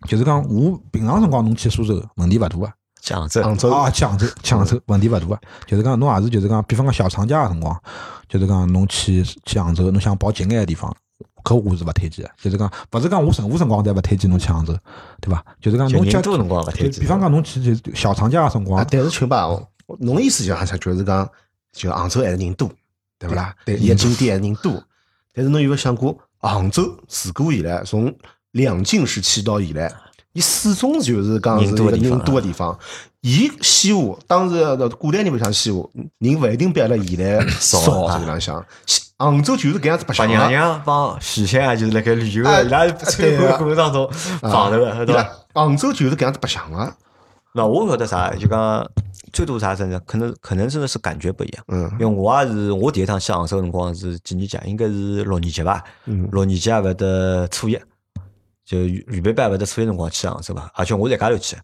[0.07, 2.73] 就是讲，我平常辰光侬去苏州问题勿大啊，
[3.15, 5.41] 杭州，杭州啊，去杭州，去杭州问题勿大啊。
[5.67, 7.81] 就是讲，侬也是就是讲，比方讲小长假个辰光，
[8.29, 10.95] 就是讲侬去去杭州，侬想跑近眼个地方，
[11.45, 12.31] 搿我是勿推荐个。
[12.41, 14.77] 就是讲，勿是讲我任何辰光侪勿推荐侬去杭州，
[15.21, 15.45] 对伐？
[15.61, 17.01] 就是讲就侬假人多辰光勿推荐。
[17.01, 19.49] 比方讲侬去就小长假个辰光啊，，但是请吧，
[20.01, 21.29] 侬意思就好像就是讲，
[21.73, 22.69] 就杭州还是人多，
[23.19, 23.55] 对勿啦？
[23.65, 24.83] 对伊个景点还是人多，
[25.33, 28.13] 但是侬有没有想过，杭州自古以来，从
[28.51, 29.95] 两晋时期到现在，
[30.37, 32.79] 伊始终就是讲是人一个人多的地方。
[33.23, 37.81] 伊西湖当时的古代人白相西湖，人勿一定比阿拉现在 少
[38.13, 38.63] 这个浪向。
[39.17, 40.51] 杭州就是搿样子白白娘。
[40.51, 44.07] 娘帮许仙啊，就是辣盖旅游伊拉参观过程当中
[44.43, 45.31] 碰头的，对伐？
[45.55, 46.95] 杭州就是搿样子白相的。
[47.55, 48.87] 那我晓得啥，就讲
[49.33, 51.65] 最多啥真的，可能可能真的是感觉不一样。
[51.69, 54.63] 嗯因为我也是我第一趟去杭州的辰光是几年级啊？
[54.67, 55.83] 应该是六年级吧。
[56.05, 57.79] 嗯六年级也勿得初一，
[58.67, 60.69] 就预预备班勿得初一辰光去杭州嘛。
[60.75, 61.57] 而且我是一家头去，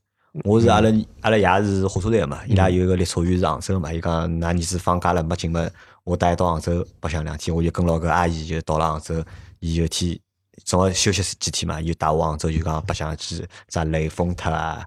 [0.45, 0.89] 我是阿拉
[1.21, 3.93] 阿拉爷是火车站个嘛，伊拉有一个列车员是杭州个嘛。
[3.93, 5.71] 伊讲㑚儿子放假了没进门，
[6.05, 9.23] 我带伊到杭州白相两天，我就跟牢搿阿姨就到了杭州。
[9.59, 10.19] 伊有天
[10.65, 14.85] 正好休息几天嘛，伊就带我杭州就讲白相去啥雷峰塔啊，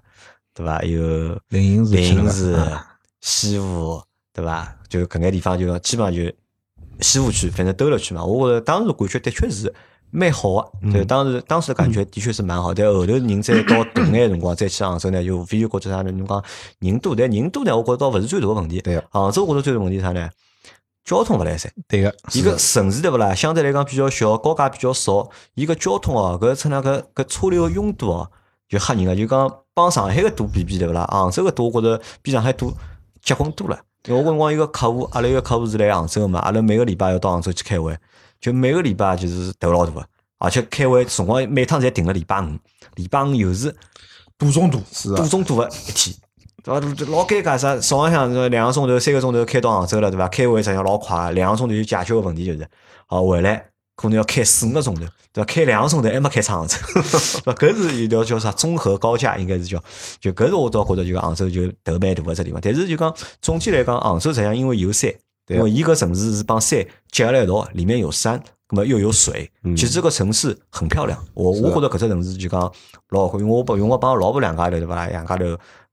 [0.54, 0.82] 对伐？
[0.82, 2.58] 有灵隐寺
[3.20, 4.02] 西湖，
[4.32, 4.74] 对伐？
[4.88, 6.32] 就搿眼地方就基本上就
[7.00, 8.24] 西湖区，反正兜了去嘛。
[8.24, 9.74] 我觉着当时感觉的确是
[10.18, 12.72] 蛮好个，就当时当时感觉的确是蛮好。
[12.72, 16.10] 但后头人再到大眼辰光再去杭州呢，就无非就觉着啥呢？
[16.12, 16.42] 侬讲
[16.78, 18.80] 人多，但人多呢，我觉着倒勿是最大个问题。
[18.80, 20.30] 对个杭州我觉着最大问题啥呢？
[21.04, 21.70] 交通勿来三。
[21.86, 23.34] 对个，伊个城市对勿啦？
[23.34, 28.30] 相对来讲比较小，高架比较少，伊个交通哦，搿称那个搿车流个拥堵哦，
[28.70, 29.14] 就吓人个。
[29.14, 31.06] 就讲帮上海个堵比比对勿啦？
[31.12, 32.72] 杭州个堵我觉着比上海堵
[33.22, 33.78] 结棍多了。
[34.08, 37.96] 因为我辰光一个客户，阿拉一个客户是来杭州个嘛，阿拉每个礼拜要到杭州去开会，
[38.40, 40.06] 就每个礼拜就是头老大个，
[40.38, 42.56] 而且开会辰光每趟侪定了礼拜五，
[42.94, 43.74] 礼拜五又是
[44.38, 46.14] 赌中赌，是啊多，种多个一天，
[46.62, 46.80] 对伐？
[46.94, 47.76] 就老尴尬啥？
[47.78, 50.28] 早浪向是两个钟头、三个钟头开到杭州了，对伐？
[50.28, 52.68] 开会实际上老快，两个钟头就解决个问题就是，
[53.06, 55.44] 好回来可能要开四五个钟头，对伐？
[55.44, 57.52] 开两个钟头还没开出杭州，对伐？
[57.54, 59.82] 搿是一条叫啥综合高架，应该是叫，
[60.20, 62.60] 就搿是我倒觉着就杭州就头蛮大个只地方。
[62.62, 65.18] 但是就讲总体来讲，杭州实际上因为有山，对
[65.48, 68.42] 因为伊个城市是帮山结合辣一道，里面有山。
[68.68, 71.16] 那么又有水，其实这个城市很漂亮。
[71.34, 72.60] 我我觉得搿只城市就讲
[73.10, 75.44] 老好，因为我帮因为我帮我老婆两家头对勿啦，两家头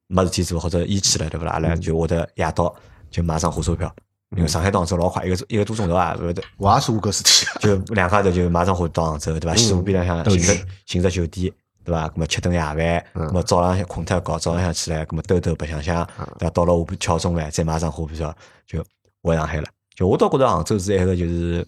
[0.08, 2.74] 没事体做或者一起了对勿啦，阿拉就会得夜到
[3.12, 3.96] 就买上火车票，
[4.36, 7.46] 因为上海到杭州老快，一个一个多钟头啊，勿会得我也是我搿事体。
[7.60, 9.56] 就两家头就马上火到杭州对伐？
[9.56, 11.54] 西湖边浪向寻只寻只酒店。
[11.86, 12.10] 对伐？
[12.10, 12.76] 咁么吃顿夜饭，
[13.14, 16.04] 咁么早浪向困脱觉，早浪向起来，咁么兜兜白相相，
[16.40, 16.50] 对伐？
[16.50, 18.36] 到了下半敲钟饭，再买上火车票
[18.66, 18.84] 就
[19.24, 19.68] 回上海了。
[19.96, 21.66] 就我倒觉得杭州是一个就是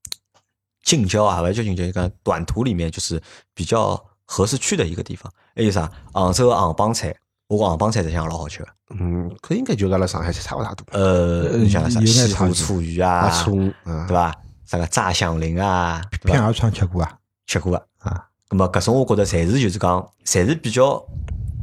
[0.84, 3.22] 近郊啊，勿是叫近郊，就讲短途里面就是
[3.54, 5.32] 比较合适去的一个地方。
[5.54, 5.90] 还有啥？
[6.12, 7.14] 杭州杭帮菜，
[7.46, 8.68] 我讲杭帮菜实际上老好吃的。
[8.98, 10.84] 嗯，搿应该就跟阿拉上海差勿大多。
[10.90, 14.34] 呃，你像啥西湖醋鱼啊啊，，葱啊对，伐？
[14.66, 16.02] 啥个炸响铃啊？
[16.24, 18.26] 片儿川吃过啊，吃过个啊。
[18.50, 20.98] 那么搿种我觉得侪是就是讲，侪是比较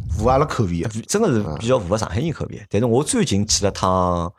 [0.10, 0.90] 符合阿拉口味的。
[1.08, 2.66] 真的是比较符合上海人口味。
[2.70, 4.32] 但是我最近去了趟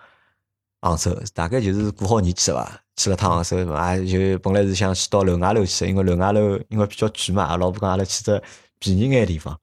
[0.80, 2.80] 杭州，大概就是过好年去了伐？
[2.96, 8.42] 去了趟杭州，啊，就本来是想去到楼外楼去，因为楼外楼因为比较贵嘛，阿老婆讲阿拉去只
[8.78, 9.58] 便宜眼地方。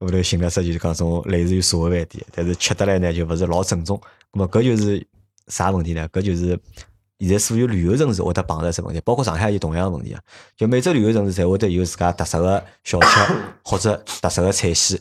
[0.00, 3.96] 后头寻了只就是讲种类似于茶饭店，但是吃得来呢就勿是老正宗。
[4.32, 5.06] 咁么搿就是
[5.46, 6.08] 啥问题呢？
[6.08, 6.58] 搿就是
[7.20, 10.20] 现在所有旅游城市会得碰到一只问题，包括上海也有同样个问题啊。
[10.56, 13.06] 就每只旅游城市侪会得有自家特色个小吃
[13.62, 15.00] 或者特色个菜系。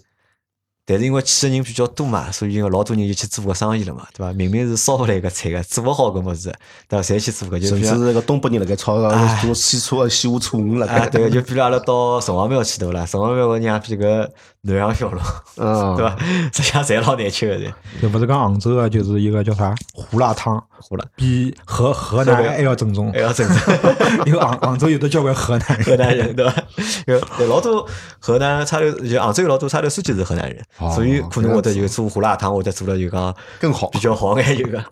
[0.83, 4.33] 但是因为去的人比较多嘛，所以有老多人就去做搿生意了嘛，对伐？
[4.33, 6.51] 明明是烧勿来搿菜个，做勿好搿物事，
[6.89, 7.03] 对伐？
[7.03, 13.05] 侪去做搿，就甚至是个东北人辣盖炒哎个做西车西湖醋鱼辣啊，盖，对，就比如阿拉到城隍庙去对勿啦？
[13.05, 14.27] 城隍庙个娘逼搿
[14.63, 15.19] 南洋小笼，
[15.57, 16.15] 嗯，对伐？
[16.53, 17.73] 实际上侪老难吃个侪。
[17.99, 23.19] 就不是讲杭州啊，就是一个叫啥胡辣汤，胡辣比河河南还要正宗还。
[23.19, 23.73] 要正宗。
[24.27, 26.53] 因为杭杭州有的交关河南，河南人对吧？
[27.07, 27.87] 有对老多
[28.19, 34.83] 河南差头，就杭州有老多差头书记是河南人，哦所以可能会得就做胡辣汤，或者做了就讲更好比较好眼就讲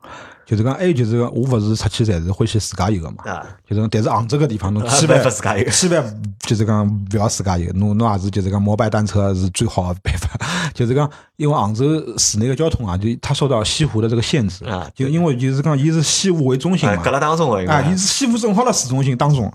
[0.49, 3.45] 就是讲还有就是讲我勿是出去侪是欢喜自驾游个嘛，啊。
[3.69, 10.27] 就是讲但是杭州搿地方侬啊千万 没法自驾游千万就是讲勿要自驾游，侬侬也是就是讲摩拜单车是最好个办法。
[10.73, 11.85] 就是讲因为杭州
[12.17, 19.51] 市内的交通啊，就它受到西湖的这个限制啊就因为就是讲伊是西湖为中心啊，嘛隔，了当中个应啊，伊是西湖正好辣市中心当中，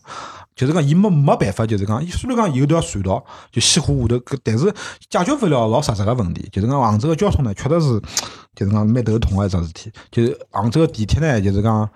[0.55, 4.73] 就是讲伊没没办法，就是讲，伊虽然讲有条隧道，就西湖下头，搿但是
[5.11, 6.49] 解决勿了老实质个问题。
[6.53, 8.01] 就是讲杭州个交通呢，确实是，
[8.55, 9.90] 就是讲蛮头痛个一桩事体。
[10.11, 11.88] 就是杭州个地铁呢，就是讲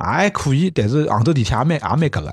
[0.00, 2.32] 还可以，但是杭州地铁也蛮也蛮搿个，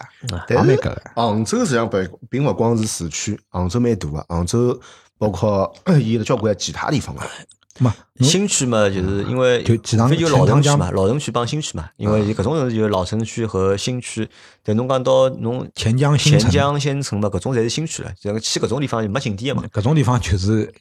[0.50, 1.02] 也蛮搿个。
[1.16, 4.80] 杭州实际上并并勿光是市区，杭州蛮大个，杭州
[5.18, 5.72] 包括
[6.02, 7.22] 伊有交关其他地方个。
[7.80, 14.28] 嘛，新区嘛，就是因为就几趟无非就老城区嘛，老城区帮新区嘛，因为搿种城市就是老城区和新区。
[14.64, 16.42] 但侬讲到侬钱江新城。
[16.42, 20.72] 钱江新城嘛，搿种侪是新区了，就去搿种地方就没景点个嘛，搿种地方就是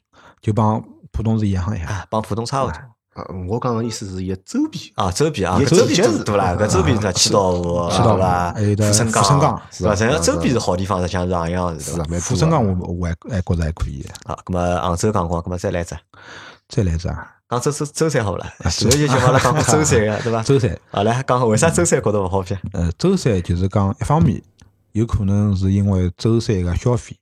[0.42, 1.88] 就帮浦东是一样一样。
[1.88, 2.74] 啊，帮浦东差勿多。
[3.12, 7.10] 啊，我讲个意思是伊个周边，啊，周边啊，也周边是多对啦，搿周边是啥？
[7.10, 8.52] 七道河，七道河对伐？
[8.52, 9.96] 还有得富春江是伐？
[9.96, 15.96] 实际上周边是好地方，实际上是样样是是啊蛮富春江多我我还还觉着还可以，啊，葛么杭州讲光，葛么再来一只，
[16.70, 18.52] 再来一只啊，讲周周周三好勿啦？
[18.70, 20.42] 前头就就阿拉讲过周三个，对伐？
[20.42, 20.78] 周三。
[20.90, 22.56] 好来讲为啥周三觉得勿好撇？
[22.72, 24.40] 呃，周三就是讲，一方面
[24.92, 27.16] 有可能是因为周三个消费，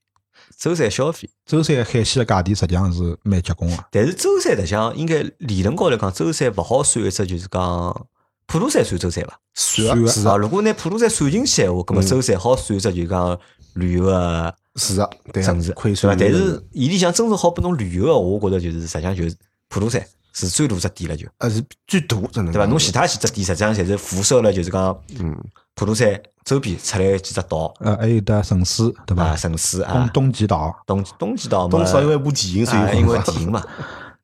[0.58, 3.84] 周三消费，周三海鲜的价钿实际上是蛮结棍个。
[3.90, 8.06] 但是周三实际上应该理论高头讲，周三勿好算一只就是讲
[8.46, 9.40] 普陀山算周三伐？
[9.54, 13.38] 算的算个是啊，如果拿普陀山算进去闲话，葛么周三好算一只就是讲
[13.74, 16.16] 旅游个是个，对城市，个，亏对伐？
[16.16, 16.18] 损。
[16.18, 19.36] 但是伊里向真正好拨侬旅游个，我觉着就是实际上就是
[19.68, 21.26] 普陀山是最大只点了就。
[21.38, 22.66] 呃是最大，真的对伐？
[22.66, 25.36] 侬其他几只点实际上侪是辐射了，就是讲嗯，
[25.74, 29.36] 普陀山周边出来几只岛呃，还有得城市对啊，伐？
[29.36, 32.66] 城市东啊，东极岛，东东极岛嘛，东少因为一部电影，
[33.00, 33.62] 因为嘛电影嘛。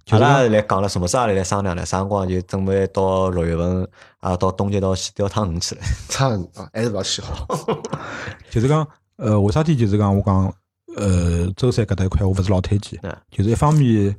[0.04, 1.86] 就阿是拉来讲了，什么时候阿拉来商量了？
[1.86, 3.88] 啥辰光就准备到六月份
[4.20, 5.80] 啊，到东极岛去钓趟鱼去了。
[6.10, 7.46] 差啊，还是勿要去好。
[8.50, 8.86] 就是讲，
[9.16, 10.52] 呃，为啥体就是讲我讲，
[10.96, 14.16] 呃，舟山搿搭一块我勿是老推荐嗯，就是一方面。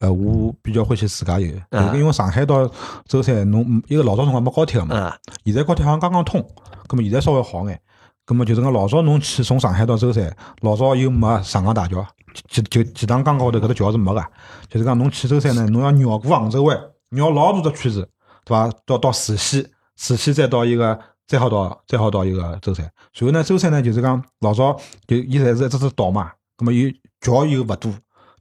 [0.00, 2.68] 呃，我比较欢喜自驾游，就是因为上海到
[3.06, 6.44] 舟山，侬一个老早辰光没高铁个嘛，啊，现在高铁好像刚刚通，
[6.88, 7.80] 葛么现在稍微好眼。
[8.24, 12.04] 葛么就是讲老早侬去从上海到舟山，老早又没长江大桥，
[12.48, 14.20] 几就几塘江高头搿只桥是没个，
[14.68, 16.76] 就是讲侬去舟山呢，侬要绕过杭州湾，
[17.10, 18.08] 绕老大只圈子，
[18.44, 18.72] 对伐？
[18.84, 19.64] 到到慈溪，
[19.94, 20.98] 慈溪再到一个，
[21.32, 22.86] 再好到再好到一个舟山。
[23.14, 26.92] 随后呢，舟山呢就是讲老早就伊侪是一只只岛嘛，葛么有
[27.22, 27.90] 桥又勿多，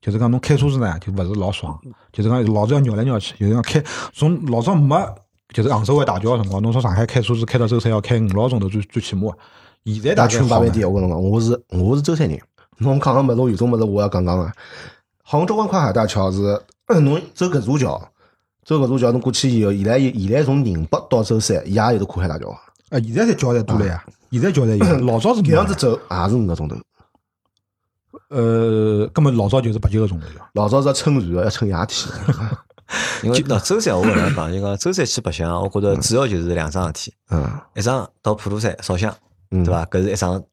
[0.02, 1.80] 就是讲侬开车子呢就勿是老爽，
[2.12, 4.98] 就是讲老早要绕来绕去，就是讲开从老早没
[5.54, 9.32] 就是杭州湾大桥个辰光，侬从上海开车子开到舟山要开五六个钟头最最起码。
[9.86, 12.38] 现在大概八万点，我跟侬讲，我是我是舟山人。
[12.80, 14.52] 侬讲个物事，有种物事我要讲讲个。
[15.24, 16.62] 杭州湾跨海大桥是，
[17.02, 18.10] 侬走搿座桥，
[18.66, 22.54] 走搿座桥，侬过去以后，现在现在从宁波到舟山，伊也有得跨海大桥。
[22.92, 26.76] 啊，现在才交代多了呀，现在交才有， 老早是没搿样子走也是五个钟头。
[28.30, 30.48] 呃，根本老早就是八九个钟头呀。
[30.54, 32.14] 老早是要乘船个，要乘夜天。
[33.24, 39.16] 因为喏，舟山我搿能讲，就讲舟山去白相，我觉着主要就是两桩事体，嗯一桩到普陀山烧香，
[39.52, 39.86] 嗯，对伐？
[39.86, 40.44] 搿是一桩。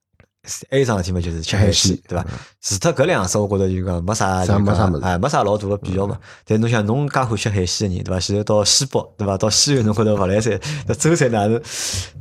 [0.71, 2.25] 还有一桩事体嘛，就是吃海鲜，对伐？
[2.61, 6.19] 除脱搿两桩，我觉着就讲没啥，就讲没啥哎，没啥老大个必要嘛。
[6.45, 8.21] 但侬想，侬介欢喜吃海鲜个人，对伐？
[8.21, 9.37] 现在到西北，对伐？
[9.37, 11.61] 到西安侬觉着勿来三，那舟山哪能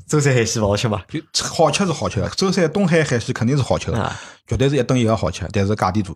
[0.07, 1.01] 舟山海鲜勿好吃嘛？
[1.09, 6.13] 就好吃是好吃的，舟山东海海鲜肯定是好吃的，啊，绝对是一等一个好吃，但是价钿大。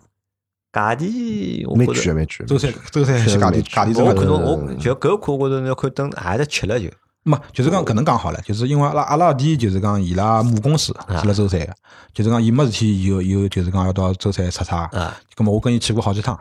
[0.73, 2.45] 价钿我蛮觉着，贵蛮贵。
[2.47, 6.87] 舟山舟山海鲜价钿价钿真我可能，我就搿课，我觉着要看等还是吃了就。
[7.23, 11.73] 没就是讲搿能讲好了，就是因为阿拉阿拉弟就是讲伊拉母公司是辣舟山个，
[12.13, 15.15] 就是讲伊没事体有有就是讲要到舟山出差，啊。
[15.35, 16.37] 咁么我跟伊去过好几趟，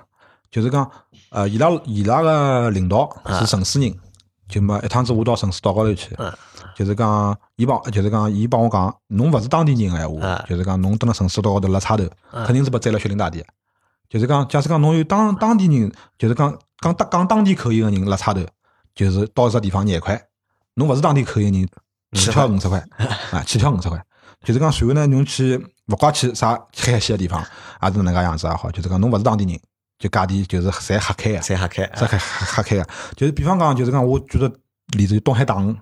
[0.50, 0.90] 就是讲
[1.30, 3.94] 呃伊拉伊拉个领导是城市人，
[4.48, 6.32] 就么一趟子我到城市岛高头去嗯，
[6.74, 12.04] 就是讲伊帮就是讲伊帮我讲，侬勿是当地人个闲话啊，就是讲侬蹲辣城市岛高头辣差头，
[12.46, 13.44] 肯定是被宰了血淋大地。
[14.08, 18.40] 就是讲，假使讲侬有当当地人，就是讲讲当讲当地口音个人辣差头，
[18.92, 20.20] 就是到一只地方廿块，
[20.80, 21.68] 侬勿是当地口音人，
[22.18, 22.82] 起跳五十块，
[23.30, 24.02] 啊，起跳五十块。
[24.42, 27.38] 就是讲，随后呢，侬去勿怪去啥海鲜个地方，
[27.82, 28.70] 也是搿能介样子也好。
[28.70, 29.60] 就是讲，侬勿是当地人，
[29.98, 32.86] 就价钿就是侪瞎开个，侪瞎开，瞎开瞎开个。
[33.14, 34.50] 就是比方讲，就是讲，我举个
[34.96, 35.76] 例子，东海大鱼，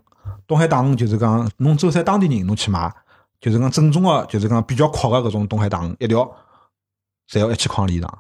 [0.49, 2.93] 东海大鱼就是讲，侬舟山当地人侬去买，
[3.41, 6.29] 就是讲正宗个，就是讲比较阔个搿种东海大鱼，一条
[7.31, 8.19] 侪要一千块钿以上。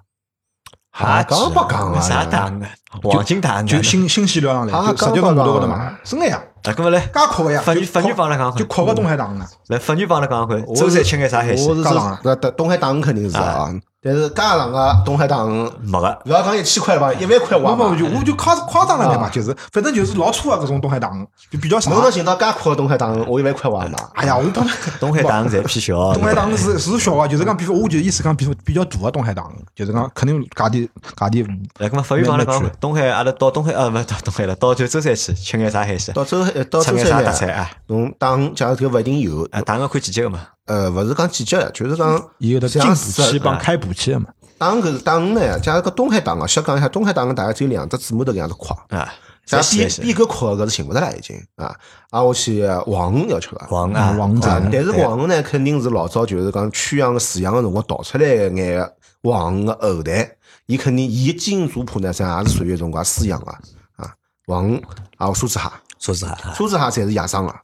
[0.90, 2.00] 哈讲不讲啊？
[2.00, 2.70] 啥档啊？
[3.02, 9.46] 黄金档啊就新新鲜料上来，啊就直接到码头高头刚刚买，真个呀，啊，搿么来，介阔个呀，就法女法女阔帮来讲看就阔个东海大鱼啊。
[9.68, 11.74] 来法女帮来讲看，我舟山吃眼啥海鲜我？
[11.74, 19.30] 是加上啊说，那东海大鱼肯定是啊，但是加上个东海大鱼，没个，勿要讲一千块了吧，一万块我哇我就我就夸夸张了点嘛，啊。
[19.30, 22.00] 就是反正就是老粗个搿种东海大鱼，就比较长侬。
[22.02, 23.98] 能寻到介阔个东海大鱼，我一万块哇嘛？
[24.14, 24.64] 哎呀，我当
[25.00, 31.46] 东海大鱼侪偏小， 东海大鱼是是小个，就是讲比如，我就意思讲比如比较大个东海大鱼，就是讲肯定价钿价钿
[31.78, 36.14] 来，搿么法院帮来讲东海阿拉到东海啊，勿到东海了，到就舟山去吃眼啥海鲜？
[36.14, 37.70] 到舟海到吃眼啥舟山呢，特产啊？
[37.88, 44.28] 侬当假如搿勿一定有，啊，打个看季节个嘛，呃，勿是讲季节的，就是讲伊有的进像补期是帮开补期个嘛。
[44.58, 49.08] 打搿是打鱼呢，假如搿东海打鱼，先讲一下，东海打鱼大概只有两只字母头搿样子宽，啊，
[49.46, 51.74] 像比比搿宽搿是寻勿着了已经啊。
[52.10, 53.58] 啊，我去黄鱼要吃个。
[53.66, 63.50] 黄啊，黄子啊，但是黄鱼呢，肯定是老早就是讲圈养个饲养个辰光逃出来个眼黄鱼个后代，伊肯定伊基因族谱呢，实际上也是属于一种介饲养个
[63.96, 64.12] 啊，
[64.46, 64.82] 黄鱼
[65.16, 65.60] 啊，梭子蟹，
[66.00, 67.54] 梭子蟹，梭子蟹侪是野生个，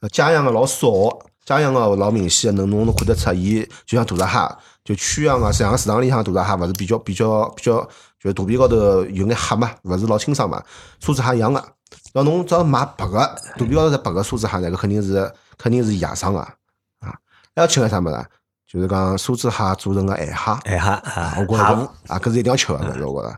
[0.00, 0.88] 呃家养个老少，
[1.56, 7.80] 家养个老明显个，能侬能看得出，伊就像大闸蟹，就圈养个，像市场里向大闸蟹，勿是比较比较比较，
[8.20, 10.62] 就是肚皮高头有眼黑嘛，勿是老清爽嘛，
[11.00, 11.64] 梭子蟹一样个。
[12.12, 17.14] 要侬只要买白个，肚皮高头是白个梭子蟹呢，搿肯定是肯定是野生个啊。
[17.54, 18.26] 还要吃眼啥物事啊？
[18.70, 23.36] 就是讲梭子蟹做成个海蟹，哎哈啊，我觉蟹着啊，搿是一定要吃个，我觉着啊。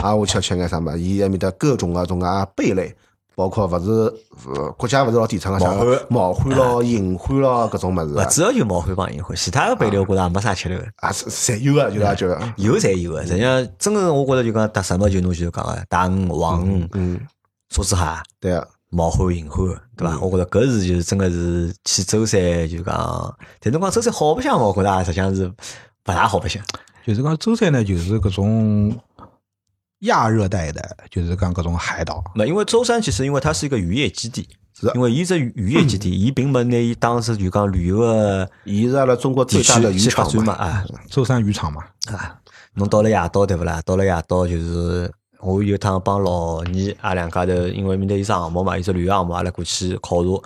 [0.00, 1.00] 啊，我吃吃眼啥物事？
[1.00, 2.94] 伊埃面搭各种个种啊贝类，
[3.36, 3.90] 包括勿是
[4.48, 10.84] 呃国家勿是老提倡个啥毛蚶毛蚶咯、银蚶咯搿种物事勿主要就毛蚶帮银蚶，其他个贝类我觉着也没啥吃头个。
[10.96, 17.20] 啊，是侪有个，就是就有侪有个，实际上真个我觉着就讲特色么，就侬前头讲个大鱼、黄鱼、嗯，
[17.70, 18.02] 梭子蟹、
[18.40, 18.66] 对个。
[18.88, 20.18] 毛蚶、银蚶，对伐？
[20.20, 25.52] 我觉着搿是就是真个是去舟山就讲，但侬讲舟山好白相嘛，我觉着也实际上是勿
[26.04, 26.62] 大好白相。
[27.04, 28.96] 就是讲舟山呢，就是搿种
[30.00, 32.22] 亚热带的，就是讲搿种海岛。
[32.34, 41.82] 那，因为舟山其实因为它是一个渔业基地，是因为伊是渔业基地，伊并没拿伊当成就讲旅游个伊是阿拉中国地最大的渔场嘛，啊舟山渔场嘛，
[42.12, 42.38] 啊，
[42.74, 43.80] 侬到了夜到对勿啦？
[43.86, 46.66] 到了夜到就是我有趟帮老二
[47.00, 50.42] 阿两家头，因为面搭有只项目嘛，有只旅游项目，阿拉过去考察。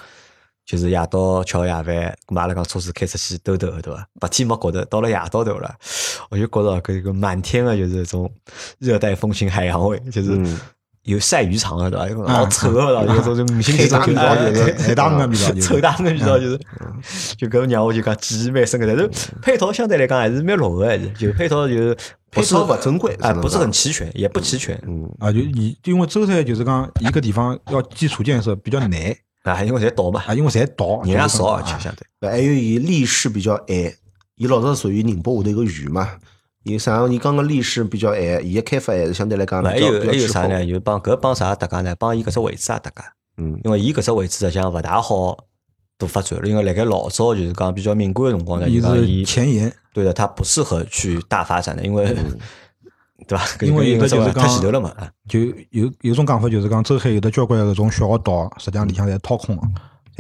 [0.71, 1.85] 就是夜到吃个夜饭，
[2.29, 4.07] 咁嘛阿拉讲车子开出去兜兜，对伐？
[4.21, 5.75] 白天没觉得，到了夜到对勿啦？
[6.31, 8.31] 我就觉着搿个满天个就是种
[8.79, 10.61] 热带风情海洋味，就是嗯。
[11.05, 12.09] 有晒鱼场的对伐？
[12.11, 16.61] 有老臭的 了，有种就五星级种味道就是黑大的味道就是臭大的味道就是，
[17.39, 18.87] 就搿让我就讲记忆蛮深刻。
[18.87, 19.11] 但是
[19.41, 21.97] 配套相对来讲还是蛮落后的，还是就配套就是
[22.31, 24.79] 不是不不珍贵啊，不是很齐全，也不齐全。
[24.87, 25.11] 嗯。
[25.19, 28.91] 啊，就你因为舟山就是讲一个地方要基础建设比较难
[29.43, 33.67] 啊，因为侪倒嘛，啊，因为侪倒，人家就是讲少，而且相对还有伊历史比较晚，
[34.37, 36.09] 伊老早属于宁波下头一个县嘛。
[36.63, 37.09] 伊啥？
[37.09, 40.67] 伊刚刚历史比较晚，伊个开发还是相对来讲还比较还有啥呢？
[40.67, 41.97] 就帮搿帮啥搭界呢？
[41.99, 43.03] 帮伊搿只位置也搭界。
[43.39, 45.39] 嗯，因为伊搿只位置实际上勿大好
[45.97, 52.15] 多发展了，因为辣盖老早就是讲比较敏感个辰光呢，就伊是讲伊前沿，对的，它不适合去大发展的，因为
[53.31, 53.45] 对吧？
[53.61, 55.39] 因为有的就是太讲前头了嘛，啊就
[55.71, 59.63] 有有种讲法就是讲舟山有的交关搿种小个岛，实际上里向侪掏空个，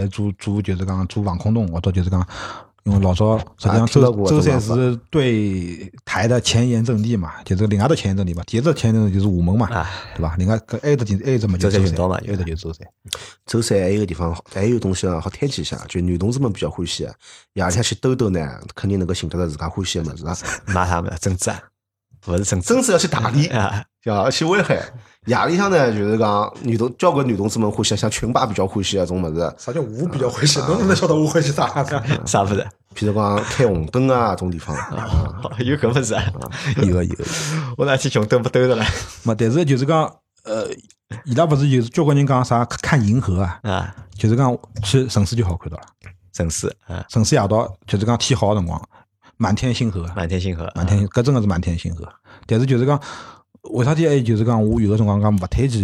[0.04, 2.24] 侪做做就是讲做防空洞，或者就是讲。
[2.84, 9.86] 因为老早实际上舟啊听到过舟山是对台的前沿阵地嘛，就是另外的前沿阵地嘛，第一只前沿阵地就是厦门嘛，啊，
[10.16, 10.34] 对吧？
[10.38, 12.88] 另外搿还有一只还有一只嘛就舟山嘛就还有只就是舟山。
[13.44, 17.14] 舟山还有个地方，还有东西啊，好推荐一下，就女同志们比较欢喜的，
[17.52, 20.34] 夜里向去兜兜呢，肯定能够寻得到自家欢喜的物事啊。
[20.72, 21.60] 买啥么子针子啊？
[22.26, 24.24] 勿是针子真是要去大理， 啊，对伐？
[24.24, 24.74] 要去威海，
[25.26, 30.58] 夜里向呢，就是讲女同交关女同志们欢喜，像群霸比较欢喜啊种物事，啥叫我比较欢喜？
[30.60, 31.66] 侬哪能晓得我欢喜啥？
[32.26, 32.66] 啥物事？
[32.94, 34.76] 譬如讲开红灯啊，种地方。
[35.58, 36.24] 有搿物事啊？
[36.82, 37.24] 有个有个。
[37.76, 38.84] 我那天穷兜不兜着了
[39.24, 40.02] 嘛，但是就是讲，
[40.44, 40.66] 呃，
[41.24, 45.84] 伊拉勿是有交关人讲啥看银河啊，啊，就是讲去城市就好看到了。
[46.32, 48.80] 城市啊，城市夜到就是讲天好个辰光，
[49.40, 52.06] 满天星河，满天星河，满天搿真个是满天星河。
[52.46, 53.00] 但是就是讲，
[53.70, 55.80] 为啥体还就是讲我有个辰光讲勿推荐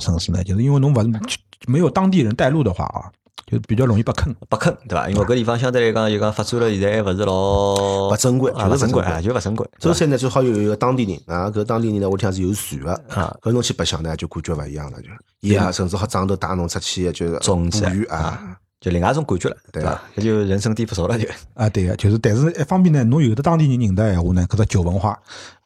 [0.00, 0.42] 城市呢？
[0.42, 1.38] 就是因为侬勿是
[1.68, 3.06] 没有当地人带路的话啊，
[3.46, 4.34] 就比较容易被坑。
[4.48, 5.08] 被坑对伐？
[5.08, 9.70] 因为搿地方相对来讲，就讲发展了，现在还勿是老勿正规啊，就是正规勿正规啊，就勿正规。
[9.78, 15.08] 舟山呢，最好有一个当地人啊，搿当地人呢，屋里向是有船个啊，搿侬去白相呢，就感觉勿一样了，就
[15.42, 20.00] 伊啊，甚至好早头带侬出去，就是捕种鱼啊，就另外一种感觉了，对伐？
[20.16, 21.28] 搿就人生地不熟了，就。
[21.54, 25.18] 啊，对个，就是，但是一方面呢，侬有的当地人认得闲话呢，搿只酒文化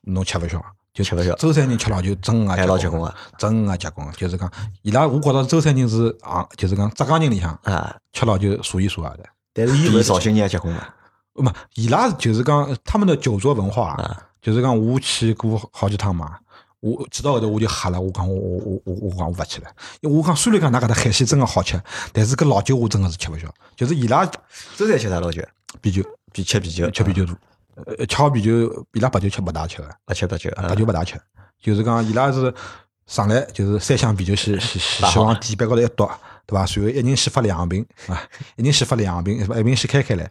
[0.02, 0.60] 侬吃勿消，
[0.92, 1.32] 就吃勿消。
[1.36, 4.50] 舟山人吃了就真个还老结棍啊，真个结棍，就是讲
[4.82, 9.24] 伊拉，我觉着舟山人是啊，就是讲浙江人里向啊，吃了就数一数二的。
[9.52, 10.82] 但是伊勿是比绍兴人也结棍嘛，
[11.36, 14.22] 嘛，伊拉就是讲他们的酒桌文化，啊。
[14.42, 16.36] 就是讲我去过好几趟嘛，
[16.92, 19.70] 我去到后头我就吓了，我讲我我我我我讲我勿去了，
[20.02, 21.80] 因为我讲虽然讲㑚搿搭海鲜真个好吃，
[22.12, 24.26] 但是搿老酒我真个是吃勿消，就是伊拉
[24.76, 25.42] 都在吃啥老酒？
[25.80, 27.34] 啤酒比吃啤酒，吃啤酒多，
[27.98, 31.18] 呃，吃好啤酒，伊拉白酒吃勿大吃个，勿，吃白酒，啊白酒勿大吃，
[31.60, 32.52] 就是讲伊拉是
[33.06, 36.06] 上来就是三箱啤酒先先先先往地板高头一倒，
[36.46, 36.66] 对伐？
[36.66, 38.22] 随后一人先发两瓶啊，
[38.56, 40.30] 一人先发两瓶，一瓶先开开来，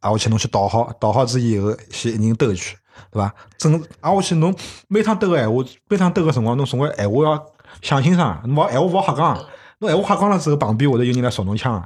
[0.00, 2.76] 啊，我请侬去倒好，倒好之以后先一人兜一圈，
[3.10, 3.34] 对伐？
[3.56, 4.54] 整挨下去侬
[4.88, 7.46] 每趟兜个闲话，每趟兜个辰光侬总归闲话要
[7.82, 9.44] 想清爽，侬勿闲话勿好瞎讲，
[9.78, 11.82] 侬闲话瞎讲了之后，旁边会得有人来扫侬枪，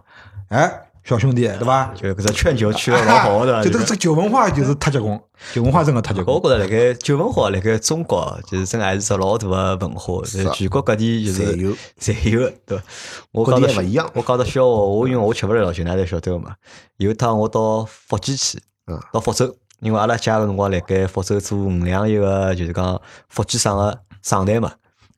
[0.49, 0.71] 哎，
[1.05, 1.93] 小兄弟，对伐？
[1.95, 5.21] 就搿只劝酒去了老好的，就这个这个酒文化就是太结棍，
[5.53, 6.41] 酒文化真个太结棍我。
[6.41, 12.85] 觉着辣盖酒文化辣盖中国，就是真还是只老大个文化，就是全国各地就是侪有侪有，对伐？
[13.33, 16.55] 我各讲到地也勿一样我讲到笑话，我因为我吃勿来老酒，㑚侪晓得个嘛。
[16.99, 24.73] 有一趟我到福建去嗯，到福州，因为阿拉家个辰光辣盖福州做五粮液个就是讲福建省个省台嘛，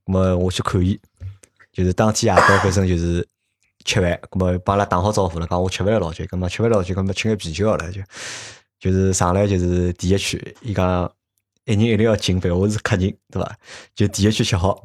[0.06, 0.98] 咁么我去看伊，
[1.72, 3.24] 就是当天夜到反正就是
[3.84, 8.00] 吃饭，咁么帮阿拉打好招呼了，讲我吃勿了老酒，咁么吃勿了老酒，咁么请眼啤酒好了就。
[8.80, 11.10] 就是上来就是第一圈，伊讲
[11.64, 13.56] 一人一定要敬杯，我是客人，对伐？
[13.94, 14.84] 就第一圈吃好，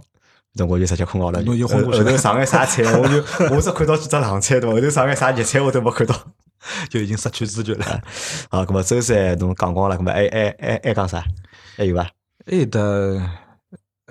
[0.53, 1.39] 那我就直接困觉了。
[1.39, 3.17] 后昏过去了后头上眼啥菜，我就
[3.53, 4.75] 我只看到几只冷菜，对伐？
[4.75, 6.15] 后头上眼啥热菜我都没看到。
[6.89, 8.01] 就已经失去知觉了。
[8.49, 11.24] 好， 咁么周三侬讲光了，咁么还还还还讲啥？
[11.78, 12.03] 还有伐？
[12.45, 13.20] 还有的，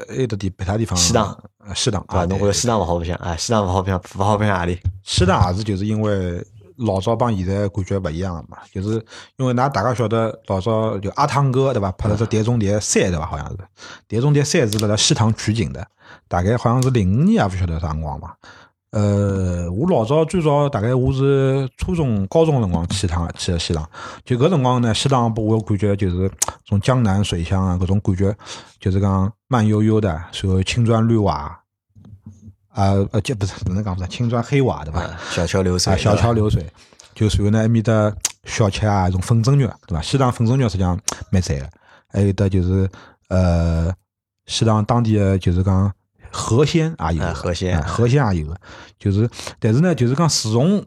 [0.09, 1.27] 还有的地别他地方，西塘
[1.59, 2.01] 呃，西塘？
[2.09, 3.37] 啊，对侬觉着西塘勿好白相啊？
[3.37, 4.79] 西塘勿好白相，勿好白相何里？
[5.03, 6.45] 西塘也是就是因为
[6.77, 9.05] 老早帮现在感觉勿一样了嘛，就是
[9.37, 11.91] 因为㑚大家晓得老早就阿汤哥对伐？
[11.93, 13.27] 拍了只《碟中谍三》对伐？
[13.27, 13.57] 好像是
[14.07, 15.85] 《碟中谍三》是辣辣西塘取景的，
[16.29, 18.33] 大概好像是零五年也勿晓得啥辰光嘛。
[18.91, 23.87] 呃，我老早最早大概我是初中、高中的辰光去一趟去的西塘，
[24.25, 26.31] 就搿辰光呢，西塘拨我感觉就是
[26.65, 28.35] 种江南水乡啊，搿种感觉
[28.81, 31.61] 就是讲慢悠悠的，然后青砖绿瓦，
[32.71, 35.03] 啊呃，就不是哪能讲法子，青砖黑瓦对伐？
[35.03, 36.65] 啊小桥流水，啊，小桥流水，
[37.15, 38.11] 就随后呢，埃面搭
[38.45, 40.01] 小吃啊，种粉蒸肉，对伐？
[40.01, 40.99] 西塘粉蒸肉实际上
[41.31, 41.69] 蛮赞个，
[42.09, 42.89] 还有得就是
[43.29, 43.93] 呃，
[44.47, 45.93] 西塘当地的就是讲
[46.31, 48.57] 河鲜也有啊的，河鲜啊河鲜也有个，
[48.99, 50.85] 就是但是呢，就是讲自从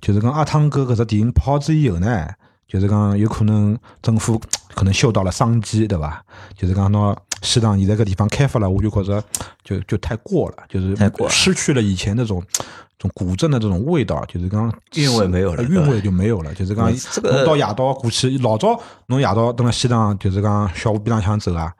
[0.00, 2.26] 就是讲阿汤哥搿只电影拍好之以后呢，
[2.66, 4.40] 就是讲有可能政府
[4.74, 6.24] 可能嗅到了商机，对伐？
[6.56, 9.22] 就是讲拿西塘现在搿地方开发了，我就觉着
[9.64, 12.42] 就就太过了，就是太过了失去了以前那种。
[12.98, 16.52] 种古镇的这种味道，就是讲韵味没有了呃韵味就没有了。
[16.52, 18.76] 就是讲嗯，这个侬到夜到过去，老早
[19.06, 21.72] 侬夜到蹲辣西塘，就是讲小河边浪向走啊，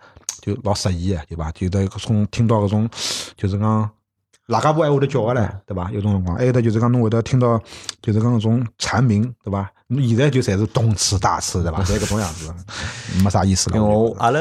[0.55, 1.51] 就老适意的，对伐？
[1.53, 2.89] 就得搿种听到搿种，
[3.37, 3.91] 就是讲
[4.47, 5.91] 喇叭布还会得叫个唻，对伐？
[5.91, 7.61] 有种辰光，还有得就是讲侬会得听到，
[8.01, 9.71] 就是讲搿种蝉鸣，对伐？
[9.89, 11.83] 侬现在就侪是动词大词，对伐？
[11.83, 12.55] 侪搿种样子，
[13.23, 13.77] 没啥意思了。
[13.77, 14.41] 因为我阿拉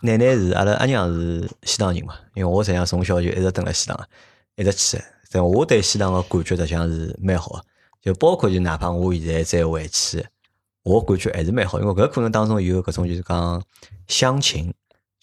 [0.00, 3.98] 奶奶是阿拉阿娘是西塘人嘛，因为我实际上从小就一直蹲辣西塘，
[4.56, 4.98] 一直去。
[5.30, 7.64] 但我对西塘个感觉实际上是蛮好个，
[8.00, 10.24] 就包括就哪怕我现在再回去，
[10.84, 13.62] 我感觉还是蛮好，因为搿可能当中有搿种就是讲
[14.06, 14.72] 乡情，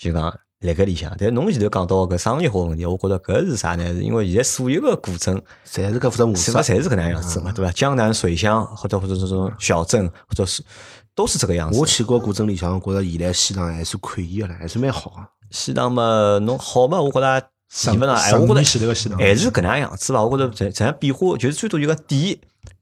[0.01, 1.15] 就讲辣搿里向。
[1.17, 3.85] 但侬前头讲到搿商业化问题，我觉着搿是啥呢？
[3.93, 5.39] 是因为现在所有个古镇。
[5.69, 6.61] 侪是搿副模式是伐？。
[6.61, 7.71] 侪是搿能样子嘛，对伐？
[7.71, 10.63] 江南水乡或者或者这种小镇，或者是
[11.13, 11.85] 都是这个样子我。
[11.85, 15.17] 去过古镇里向，我觉着现在西塘还算可以个唻，还是蛮好个。
[15.51, 20.23] 西塘嘛，侬好嘛，我觉着基本上，哎，我觉着还是搿能样子伐？
[20.23, 22.37] 我觉着这这样变化，就是最多就个店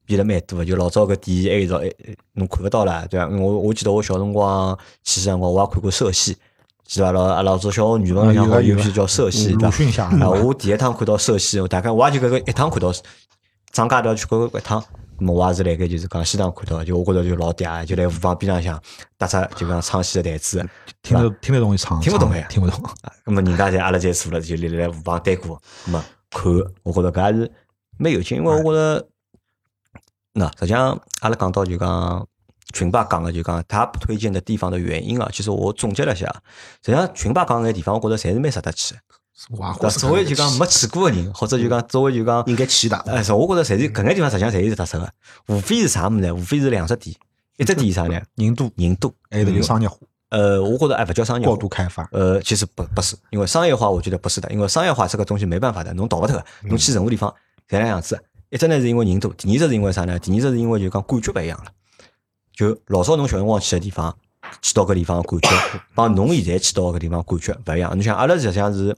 [0.05, 3.27] 变了蛮多个，就老早个店还有一种，哎，哎侬看勿到了，对伐？
[3.27, 6.35] 我我记得我小辰光去西辰光，我也看过社戏，
[6.89, 7.11] 记得伐？
[7.11, 12.91] 老阿拉老早小学语文里向好像有篇叫社戏，对伐鲁迅下啊，我第一趟看到社戏，我大概我也就搿个一趟看到，
[13.71, 14.83] 张家头去看过一趟。
[15.27, 18.81] 我也是辣盖就是讲西塘看到，就我觉着就老嗲，就辣河浜边浪向
[19.17, 20.65] 搭只就讲唱戏的台子，
[21.03, 22.81] 听得听得懂一唱，听不懂呀听不懂。
[23.25, 26.51] 那，么人家在阿拉在做了，就立辣河旁对过，咁么看，
[26.83, 27.51] 我觉着搿也是
[27.97, 29.07] 蛮有劲，因为我觉着，
[30.33, 32.25] 那实际上阿拉讲到就讲
[32.73, 36.27] 群爸讲个就讲他不推荐的地方的原因啊，其实我总结了一下，
[36.85, 38.99] 实际上群爸讲个地方，我觉着侪是蛮值得去的。
[39.57, 42.97] 哇，对吧作为就讲没去过个人，或者就讲作为就讲应该去的。
[43.07, 45.09] 哎，是，我觉着侪是搿眼地方实际上侪有特色个，
[45.47, 46.33] 无非是啥物事呢？
[46.33, 47.15] 无非是两只点，
[47.57, 48.19] 一只点是啥呢？
[48.35, 49.95] 人多，人多，还有得就商业化、
[50.29, 52.07] 呃，我觉得哎勿叫商业化过度开发。
[52.11, 57.29] 呃，其实不不是，因为商业化我觉得不是的，因为商业化这个东西没办法的，侬逃勿脱个，侬去任何地方
[57.69, 58.21] 侪那样子。
[58.49, 60.19] 一只呢是因为人多，第二只是因为啥呢？
[60.19, 61.71] 第二只是因为就讲感觉勿一样了。
[62.59, 64.13] 就老早侬小辰光去个地方，
[64.61, 65.49] 去到搿地方感觉，
[65.95, 67.91] 帮侬现在去到搿地方感觉勿一样。
[67.91, 68.93] 侬想阿拉实际上是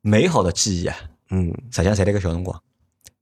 [0.00, 0.96] 美好的记忆啊，
[1.28, 2.58] 嗯，实际上侪辣盖小辰光。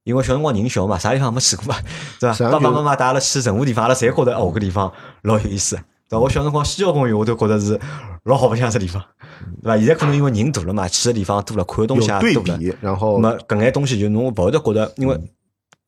[0.05, 1.75] 因为小辰光人小嘛，啥地方没去过嘛，
[2.21, 2.33] 对伐？
[2.33, 4.93] 实际上就爸爸妈妈带阿拉去任何地方，阿拉侪觉得哦，搿地方
[5.23, 5.75] 老有意思。
[6.09, 6.21] 对伐？
[6.21, 7.77] 我小辰光西郊公园我都觉得是
[8.23, 9.03] 老好白相只地方，
[9.63, 9.77] 对伐？
[9.79, 12.57] 现在可能因为人多了嘛，去的地方多了，看的东西也多了。
[12.57, 15.19] 比，然后那么搿眼东西就侬勿会得觉得，因为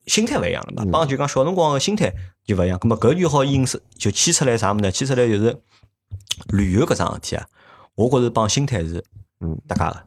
[0.07, 2.13] 心态勿一样了嘛，嗯帮就讲小辰光个心态
[2.45, 2.77] 就勿一样。
[2.79, 4.91] 咁么搿就好引申就牵出来啥物事呢？
[4.91, 5.57] 牵出来就是
[6.49, 7.45] 旅游搿桩事体啊，
[7.95, 9.03] 我觉着帮心态是
[9.39, 10.05] 嗯搭界个，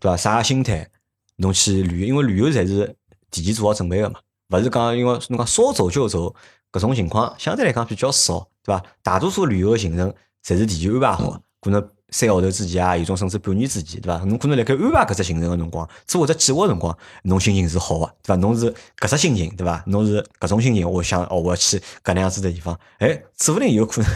[0.00, 0.16] 对伐？
[0.16, 0.88] 啥心态
[1.36, 2.96] 侬去旅游，因为旅游侪是
[3.30, 4.20] 提前做好准备个嘛，
[4.50, 6.34] 勿是讲因为侬讲说走就走
[6.70, 8.82] 搿种情况相对来讲比较少，对伐？
[9.02, 10.12] 大多数旅游个行程
[10.44, 14.22] 侪是提前安排好的，可能三个号头之前啊，有种甚至半年之前，对伐？
[14.26, 18.36] 侬可能辣盖安排搿只行程个辰光，做搿只计划个辰光，侬心情是好个，对伐？
[18.36, 19.82] 侬是搿只心情，对伐？
[19.86, 24.10] 侬是搿种心情，我想哦，我要去搿能样子的地方，哎，说不定有可能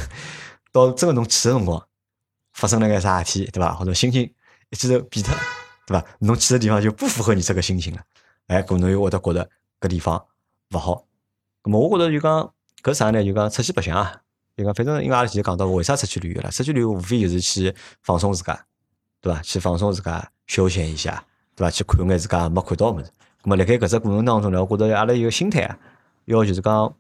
[0.71, 1.83] 到真个侬去个辰光，
[2.53, 3.75] 发生了眼啥事体，对伐？
[3.75, 4.23] 或者心情
[4.71, 5.35] 一记头变脱，
[5.87, 6.05] 对伐？
[6.19, 8.03] 侬去的地方就不符合你这个心情了，
[8.49, 9.49] 哎，可能又会得觉得
[9.81, 10.23] 搿地方
[10.75, 11.05] 勿好。
[11.63, 13.25] 咁么我觉着就讲搿啥呢？
[13.25, 14.21] 就讲出去白相啊，
[14.57, 18.59] 对讲反正因为阿拉前头讲到为啥出去旅游了，出去旅游无非就是去放松自家，
[19.21, 19.43] 对伐？
[19.43, 21.23] 去放松自家，休闲一下，
[21.55, 21.71] 对伐？
[21.71, 23.07] 去看眼自家没看到物事。
[23.43, 25.79] 咁么辣盖搿只过程当中呢，我觉着阿拉一个心态啊，
[26.25, 26.95] 要就是讲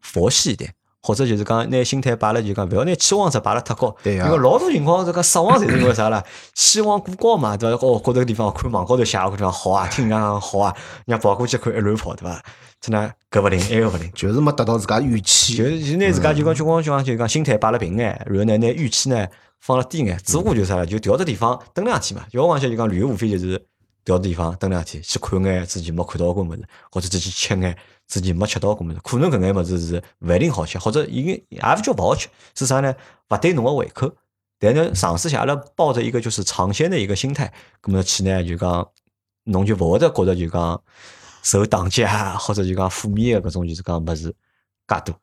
[0.00, 0.74] 佛系一点。
[1.02, 6.22] 或者就是讲，拿心态摆了，就讲勿要拿期望值摆了太高，对呀因为老多情况这个失望，侪是因为啥啦？
[6.54, 7.86] 期望过高嘛，对伐？
[7.86, 10.74] 哦，觉得个地方看网高头写个地方好啊，听人家讲好啊，
[11.06, 12.42] 人家跑过去看一乱跑，对伐？
[12.80, 14.10] 真的搿勿灵，埃个勿灵。
[14.14, 15.54] 就是没达到自家预期。
[15.56, 19.26] 就就拿自家就讲就光就讲就讲心态摆了平眼，然后呢拿预期呢
[19.60, 22.24] 放了低眼，只不过就是啥了，就调只地方蹲两天嘛。
[22.30, 23.62] 就我讲起就讲旅游无非就是
[24.10, 28.98] 调地方蹲两天，去看眼自己没看到过物事，或者自己吃眼自己没吃到过物事。
[29.04, 32.94] 可能搿眼物事是勿一定好吃，或者已经也勿叫勿好吃，是啥呢？
[33.28, 34.12] 勿对侬个胃口。
[34.58, 37.50] 但呢，尝试下阿拉抱着一个就是尝鲜的一个心态，
[37.82, 38.86] 咁么去呢就讲，
[39.44, 40.82] 侬就勿会得觉着就讲
[41.42, 44.34] 受打击啊， 或者就讲负面的搿种就是讲物事
[44.86, 45.14] 介多。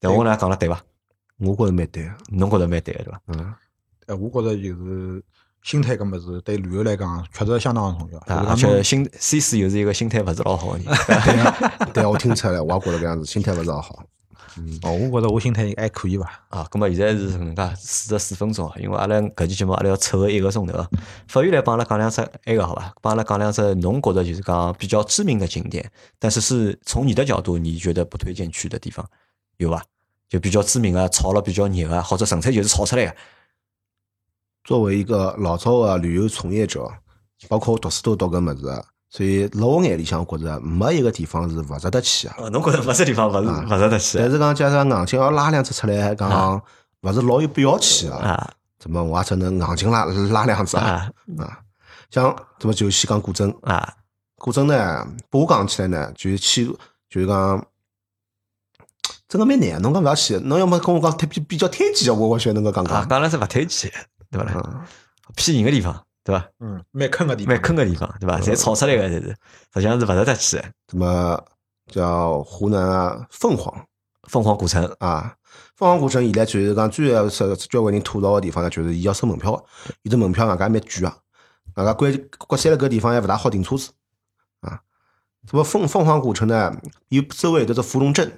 [0.00, 0.82] 但我呢讲了对伐？
[1.38, 2.14] 我觉着蛮对个。
[2.30, 3.20] 侬觉着蛮对个对伐？
[3.26, 3.54] 嗯，
[4.06, 5.22] 哎，我觉着就是
[5.62, 8.18] 心态搿物事对旅游来讲确实相当重要。
[8.20, 10.86] 啊，而且心 C 四又是一个心态勿是老好个人。
[11.94, 14.02] 对，我听出来了，我也觉着搿样子，心态勿是老好。
[14.58, 16.30] 嗯哦，我觉着我心态还可以伐。
[16.50, 20.86] 啊，咁么现在是搿能介四十四分钟啊，因为阿拉搿期节目阿拉要凑个一个钟头啊。
[21.28, 22.92] 法院来帮阿拉讲两只埃个好伐？
[23.00, 29.06] 帮阿拉讲两只侬觉着就是讲比较知名的景点，但是是从你的角度你觉得不推荐去的地方，
[29.56, 29.82] 有伐？
[30.28, 33.14] 就比较知名啊，炒了比较热啊，或者纯粹就是炒出来个，
[34.64, 36.88] 作为一个老早的旅游从业者，
[37.48, 42.34] 包括我读书都读搿物事的，所以辣我眼里向，我觉着没一个地方是勿值得去的。
[42.38, 46.62] 哦，侬觉着勿是地方勿是值得去但是讲假设硬劲要拉两只出来，还讲
[47.02, 51.58] 勿是老有必要去的，啊怎么我也只能硬劲拉 拉两只啊啊啊！
[52.10, 53.94] 像怎么就先讲古镇，啊
[54.36, 56.66] 古镇呢，拨我讲起来呢，就是去
[57.08, 57.66] 就是讲。
[59.28, 63.00] 真个蛮难，侬讲勿要去，侬要么跟我讲推比比较推荐的，我我选侬个讲啊！
[63.00, 63.08] 讲。
[63.08, 63.90] 讲了是勿推荐，
[64.32, 64.52] 对伐？
[64.52, 64.62] 啦？
[64.66, 64.84] 嗯，
[65.36, 66.48] 骗人个地方，对伐？
[66.58, 68.40] 嗯，蛮坑个地方，蛮坑个地方，对伐？
[68.40, 69.28] 侪炒出来个，侪是，
[69.74, 70.64] 实际上是勿值得去的。
[70.88, 71.44] 怎么
[71.86, 73.86] 叫湖南啊凤凰
[74.28, 75.36] 凤凰古城啊？
[75.76, 81.16] 凤凰古城现在就是讲最要是交关人吐槽个地方呢，就是伊要收门票的，伊这门票外加蛮贵啊，
[81.76, 83.90] 外加关关山了搿地方还勿大好停车子
[84.60, 84.80] 啊。
[85.50, 86.74] 什么凤凤凰古城呢？
[87.08, 88.30] 伊周围有得只芙蓉镇，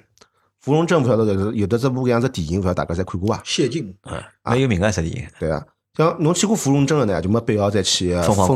[0.58, 3.42] 芙蓉镇勿晓得有有的这部搿样子电影，勿晓得大家侪看过伐？
[3.44, 5.28] 谢晋，啊，蛮有名个电影。
[5.38, 5.62] 对啊，
[5.96, 8.48] 像侬去过芙蓉镇个呢，就没必要再去凤凰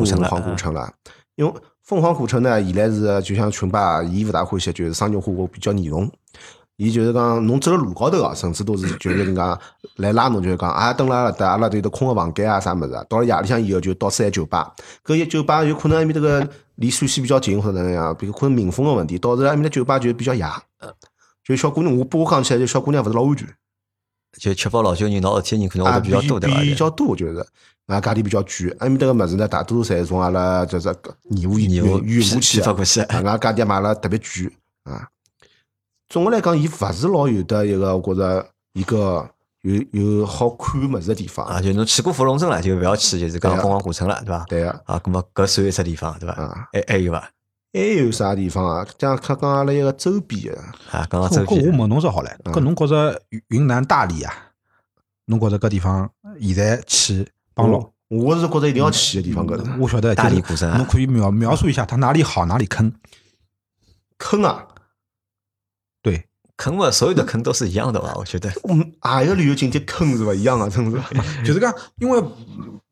[0.42, 0.92] 古城了。
[1.36, 1.52] 因为
[1.84, 6.10] 凤凰古城呢，现在是就像群吧，伊勿大欢喜，就是商业化比较严重。
[6.76, 9.58] 伊就是讲，侬走了路高头啊，甚至都是就是人家
[9.96, 13.04] 来拉侬，就是讲啊，等了搭阿拉有得空个房间啊，啥物事啊。
[13.08, 14.72] 到了夜里向以后，就到三酒吧。
[15.04, 20.44] 搿一酒吧有可能埃面搭个离陕西比较近，或者哪能样，比如可能民风个问题，导致埃面搭酒吧就比较野。
[21.44, 23.48] 就小姑娘，我拨我讲起来，就小姑娘勿是老安全。
[24.36, 26.60] 就确保老酒人闹事体的人可能会比较多，对伐？
[26.60, 27.38] 比较多就是，
[27.86, 28.70] 啊，价钿比较贵。
[28.80, 30.94] 埃面搭个物事呢，大多数侪是从阿拉就是
[31.30, 34.52] 义乌义乌义乌去发过去啊，俺价钿买了特别贵
[34.84, 35.08] 啊。
[36.08, 39.28] 总的来讲，伊勿是老有的一个，我觉着一个
[39.62, 41.60] 有有好看物事的地方啊，。
[41.60, 44.44] 就侬去过芙蓉镇了，就勿要去，就是讲凤凰古城了，对伐？
[44.48, 46.34] 对个啊，咁么搿算一只地方，对伐？
[46.34, 47.30] 啊，还还有伐？
[47.78, 48.86] 还有啥地方啊？
[48.98, 50.60] 讲讲讲阿拉一个周边的，
[50.90, 51.78] 啊，刚刚周搿我边。
[51.78, 54.34] 问侬只好唻，搿侬觉着云南大理啊，
[55.26, 56.10] 侬觉着搿地方
[56.40, 60.78] 现在去帮老我我是觉着一定要去的地方，搿是我晓得大理就是古镇啊。
[60.78, 62.92] 侬可以描描述一下它哪里好，哪里坑？
[64.18, 64.66] 坑啊！
[66.58, 68.12] 对，坑嘛，所有的坑都是一样的吧？
[68.18, 70.68] 我觉得嗯，哪一个旅游景点坑是勿一样啊？
[70.68, 71.00] 真是。
[71.46, 72.18] 就是讲，因为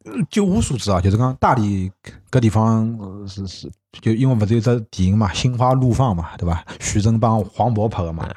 [0.05, 1.91] 呃就我所知啊，就是讲大理
[2.31, 6.65] 搿地方呃是是，就因为勿是有只电影嘛，《心花怒放》嘛，对伐？
[6.79, 8.29] 徐峥帮黄渤拍个嘛，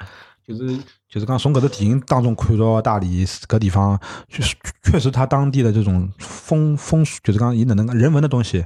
[0.48, 0.78] 就是
[1.08, 8.66] 就是讲从搿只电影当中看到大理搿地方，就是确实它当地的这种风风俗，就是讲伊哪能人文的东西，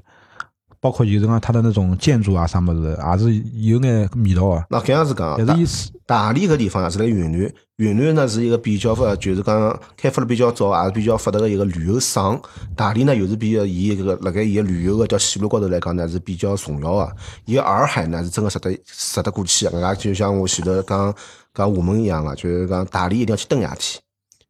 [0.83, 4.65] 包括就是讲它的那种建筑啊啥物事，也是有眼味道啊。
[4.69, 12.37] 那搿样子讲啊，但是意思大理搿地方啊是辣云南，云南呢是一个比较发，就是讲开发了比较早，也是比较发达的一个旅游省。
[12.75, 17.15] 大理呢又是比较伊搿个辣盖伊个旅游个叫线路高头来讲呢是比较重要个。
[17.45, 21.15] 伊个洱海呢是真个值得值得过去个，搿就像我前头讲
[21.53, 24.01] 讲厦门一样个，就是讲大理一定要去登夜天，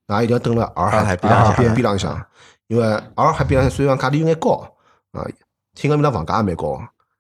[0.08, 2.26] 那一定要登了洱洱海海边浪向边边浪向，
[2.70, 4.68] 因为洱海边浪向虽然讲价钿有眼高
[5.12, 5.22] 啊，
[5.76, 6.80] 听讲面搭房价也蛮高，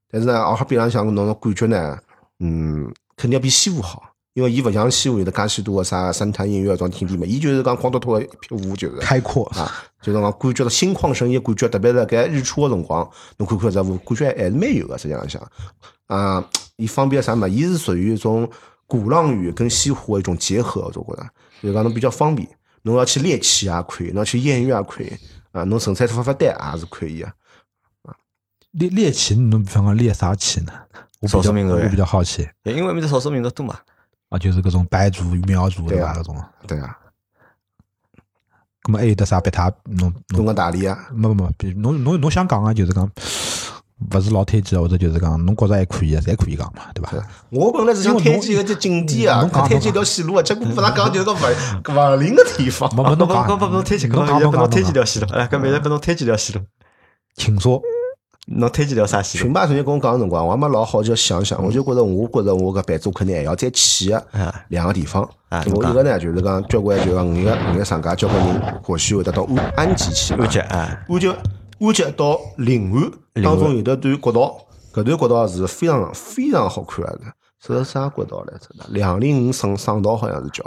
[0.09, 1.97] 但是呢洱海边浪向侬个感觉呢，
[2.39, 2.85] 嗯，
[3.15, 4.03] 肯定要比西湖好。
[4.33, 14.97] 因为伊勿像西湖有得介许多个啥山潭映月种景点嘛，伊就是讲光秃秃的一片湖，就是开阔，啊，就是讲感觉到心旷神怡的感觉，特别是辣盖日出个辰光，侬看看这湖，感觉还是蛮有个。
[14.97, 15.39] 实际浪向
[16.07, 16.43] 啊，
[16.77, 17.47] 伊方便啥嘛？
[17.47, 18.49] 伊是属于一种
[18.87, 21.29] 鼓浪屿跟西湖个一种结合，我觉着，
[21.61, 22.47] 就是讲侬比较方便。
[22.81, 25.11] 侬要去猎奇也可以，侬要去艳遇也可以
[25.51, 27.31] 啊，侬纯粹发发呆也是可以的。
[28.73, 30.71] 猎猎奇，侬比方讲猎啥奇呢？
[31.19, 33.79] 我比较民族我比较好奇因为面的少数民族多嘛。
[34.29, 36.19] 啊，就是各种白族、苗族对对啊伐？
[36.19, 36.97] 搿种，对啊，
[38.81, 43.09] 葛么还有得啥别他侬侬侬讲大理啊，没没没，侬侬侬想讲个就是讲，
[44.11, 47.11] 勿是老推荐，或者就是讲侬觉着还可以，侪可以讲嘛，对伐？
[47.51, 52.89] 我本来是想推荐一个景点啊侬，讲推荐一条线路啊，结果不让讲就是个勿勿灵个地方。
[52.95, 56.65] 没没 侬讲，帮帮帮侬推荐，侬讲侬帮侬推讲荐条线路，来，搿每日帮侬推荐条线路，
[57.35, 57.79] 请说。
[58.47, 59.45] 侬推荐条啥线路？
[59.45, 65.23] 群吧同学跟我讲个辰光，我还没老好就想想，我就觉着，我觉着我搿辈子我肯定还要再去个啊两个地方。
[65.49, 72.91] 啊我一个呢就是讲交关就讲五个五个商家，交关人或许会得到安安吉去嘛安吉啊，安吉安吉到临
[73.35, 74.57] 安当中有得段国道，
[74.93, 77.21] 搿段国道是非常非常好看个，
[77.61, 78.85] 是啥国道来着的？
[78.89, 80.63] 两零五省省道好像是叫。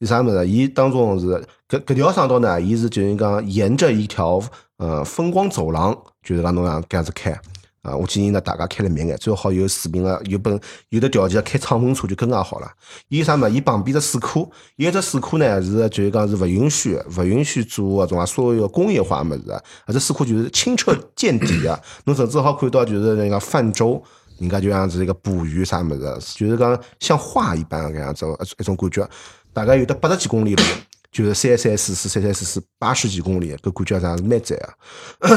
[0.00, 0.48] 是啥物事？
[0.48, 1.26] 伊当中是
[1.68, 4.40] 搿搿条省道呢，伊是就是讲沿着一条
[4.78, 7.38] 呃风光走廊，就是讲侬讲搿样子开。
[7.82, 10.60] 啊，我建议呢，大家开了慢眼，最好有水平个，有本
[10.90, 12.70] 有的条件开敞篷车就更加好了。
[13.08, 13.48] 伊啥嘛？
[13.48, 21.80] 伊旁边只水库，伊只水库呢是就是讲是勿允许勿允许做搿种啊所有工业化物事的，搿只水库就是清澈见底啊。
[22.04, 24.02] 侬甚至好看到就是那个泛舟，
[24.38, 28.26] 人家就像是一个捕鱼啥物事，就是讲像画一般搿样子
[28.58, 29.08] 一种感觉。
[29.54, 30.62] 大概有的八十几公里路，
[31.10, 34.72] 就是三三四四三三四四八十几公里，搿感觉上是蛮窄啊。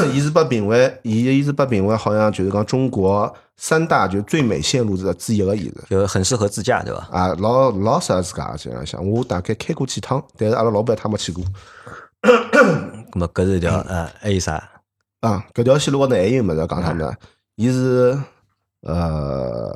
[0.14, 5.74] 伊是被评为，伊伊是被评为好像就是讲中国三大就最美线路的之一个，伊是。
[5.90, 7.08] 就很适合自驾，对伐？
[7.10, 9.04] 啊，老老适合自家这样想。
[9.04, 11.44] 我大概开过几趟，但是阿拉老板他没去过。
[12.22, 14.70] 咁么搿是一条呃，还有啥？
[15.20, 17.16] 啊，搿条线路高头还有物事讲他们，
[17.56, 18.18] 伊是
[18.82, 19.74] 呃，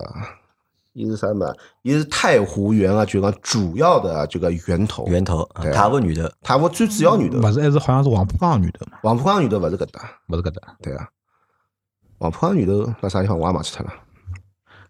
[0.99, 1.47] 伊是啥嘛？
[1.83, 5.07] 伊是太湖源啊，就讲主要的这个源头。
[5.07, 10.77] 源头，啊对太湖源头，太湖最主要女头，勿是还是好像是黄浦江女头嘛，黄浦江女头勿是搿搭，勿是搿搭。
[10.83, 11.09] 对啊。
[12.19, 13.93] 黄浦江女头那啥地方我也忘记脱了。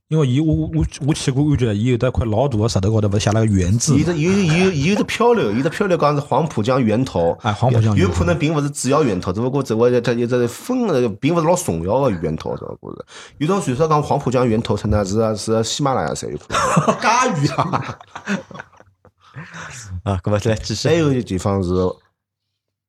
[0.08, 13.04] 因为伊我我我去过安徽，伊有得块老大个石头高头，勿是写了个源字嘛伊的有有有的漂流，有的漂流讲是黄浦江源头，哎黄浦江源头有可能并勿是主要源头，只不过只不过它有只分的，并勿是老重要的源头，只勿过是。
[13.36, 16.58] 有种传说讲黄浦江源头出呢是是喜马拉雅山有可能。
[17.36, 17.98] 介远啊！
[20.04, 20.94] 啊，搿么再来继续还。
[20.94, 21.68] 有一个地方是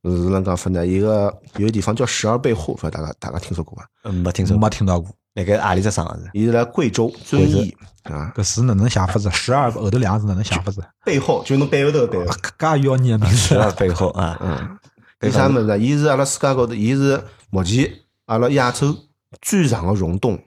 [0.04, 0.88] 是啷讲法呢？
[0.88, 3.86] 一个有个地方叫十二背后，不知道大家大家听说过伐？
[4.06, 6.30] 嗯没听说过，没听到过，那个阿里只省是？
[6.34, 7.74] 伊是辣贵州遵义
[8.04, 9.32] 啊，搿字哪能写法子？
[9.32, 10.84] 十二个后头两个字哪能写法子？
[11.06, 12.26] 背后就侬背后头的背后。
[12.26, 14.78] 介要念名字十二背后啊，嗯，
[15.18, 15.80] 第三么子？
[15.80, 17.90] 伊是阿拉世界高头，伊是目前
[18.26, 18.94] 阿拉亚洲
[19.42, 20.38] 最长个溶洞，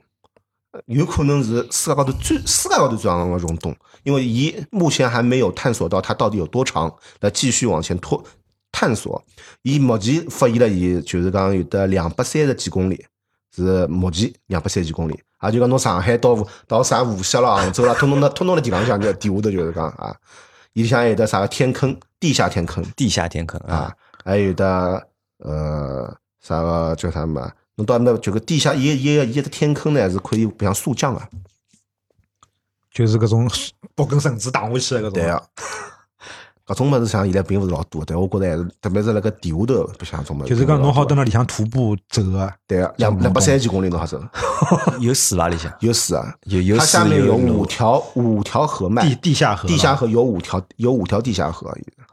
[0.85, 8.23] 有可能是世界高头最世界高头最长的溶洞，因为伊目前还没有探索到它到底有多长，来继续往前拖
[8.71, 9.23] 探索。
[9.63, 13.03] 伊目前发现了伊就是讲有的两百三十几公里，
[13.55, 15.19] 是目前两百三十几公里。
[15.41, 20.15] 也就讲侬上海到到啥无锡了、杭州了，通通的通通的地方向就地下头就是讲啊，
[20.71, 22.83] 伊里向有的啥个天坑，地下天坑。
[22.95, 25.07] 地下天坑啊，啊，还有的
[25.39, 27.51] 呃啥个叫啥嘛？
[27.75, 31.27] 侬到那这个地下一一一个天坑呢，是可以像速降啊。
[32.91, 33.49] 就是搿种
[33.95, 35.13] 拨根绳子打下去的搿种。
[35.13, 35.43] 对啊，
[36.65, 40.49] 搿种物事像现在并勿是老多，但我觉得还是特别是那个地下头，不像种物事。
[40.49, 44.23] 就是讲侬好蹲辣里向徒步走个，对啊，两两百三十几公里侬好走，
[45.01, 45.69] 有水伐里向？
[45.81, 51.69] 有水啊，有有它下面有有五条五条河脉，地地下河，地下河有五条，有五条地下河，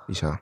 [0.08, 0.36] 里想，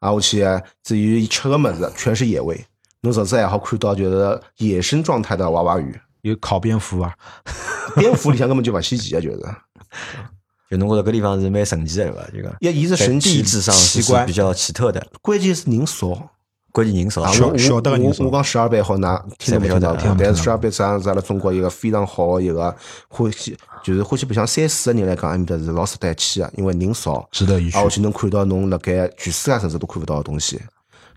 [0.00, 0.44] 啊，我去，
[0.82, 2.66] 至于吃个么子，全是野味。
[3.02, 7.14] 侬甚至还好看到就是野生状态的娃娃鱼，有烤蝙蝠啊，
[7.94, 9.38] 蝙蝠里向根本就勿稀奇啊，就是。
[10.70, 12.30] 就侬觉着搿地方是蛮神奇的，对伐？
[12.30, 16.30] 就讲也伊是在神奇地质上是比较奇特的，关键是人少。
[16.72, 17.32] 关键人少啊，。
[17.32, 22.72] 晓我晓得个人少我我讲十二倍好拿听都没听到听，但是十二倍实际上是阿拉中国一个非常好的一个
[23.08, 27.82] 欢喜，就是欢喜白相三四个人来讲，埃面搭是老值得一去个，因为人少，值得一去啊，。
[27.82, 30.60] 而且能看到侬辣盖全世界甚至都看勿到的东西，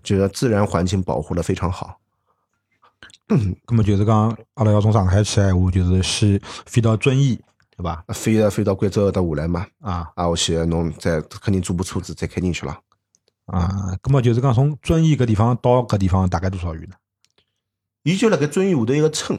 [0.02, 2.00] 就是自然环境保护的非常好。
[3.28, 7.40] 咁么就是讲，阿拉要从上海去闲话，就是先飞到遵义，
[7.84, 8.06] 对伐？
[8.14, 12.80] 飞啊飞到贵州搭下来嘛，啊啊，我去侬再肯定租部车子再开进去了。
[13.46, 13.68] 啊，
[14.02, 16.96] 咁么就是讲从遵义搿地方到搿地方大概多少远呢？
[18.04, 19.38] 伊就辣盖遵义下头一个村，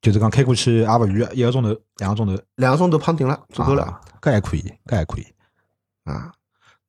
[0.00, 3.84] 就是讲开过去也勿远，一个钟头、两个钟头，两个钟头胖顶了，足够了。
[3.84, 5.26] 啊，搿还可以，搿还可以。
[6.04, 6.32] 啊，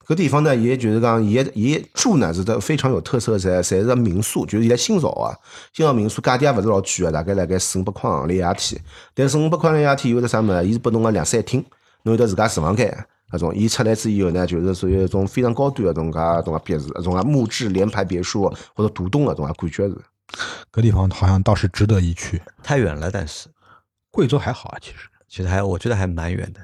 [0.10, 5.38] 搿地方呢，也就是讲，伊伊住呢是得非常有特色的，侪侪是民宿，就是现在新造啊，
[5.72, 8.82] 新造民宿价钿也勿是老贵个，大概辣盖四五百块行钿一夜天。
[9.14, 10.66] 但四五百块钿一夜天有得啥物事？
[10.66, 11.64] 伊是拨侬个两室一厅，
[12.02, 12.92] 侬有得自家厨房间。
[13.32, 19.96] 搿种，伊出来之以后呢，就是属于一种非常高端的种介种介别墅，种介木质联排别墅或者独栋的种介感觉是。
[20.74, 22.42] 搿地方好像倒是值得一去。
[22.64, 23.48] 太远了，但是
[24.10, 25.08] 贵州还好啊，其实。
[25.28, 26.60] 其实还我觉得还蛮远的。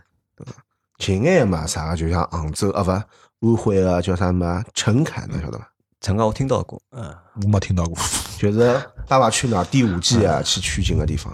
[0.98, 3.04] 近眼嘛，啥个就像杭州啊，勿
[3.42, 4.64] 安徽个叫啥么？
[4.74, 5.72] 陈凯，侬晓得伐？
[6.02, 7.14] 陈凯我听到过，嗯，
[7.44, 7.98] 我没听到过，
[8.38, 8.60] 就是
[9.08, 11.34] 《爸爸去哪儿》第五季啊，去取景的地方，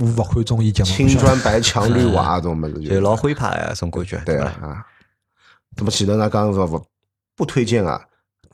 [0.00, 0.90] 我勿看综艺节目。
[0.90, 4.86] 青砖白墙绿瓦搿种么子，就老灰派啊种感觉，对啊啊。
[5.76, 6.28] 那么前头呢？
[6.30, 6.86] 讲勿勿
[7.36, 8.00] 不推荐啊，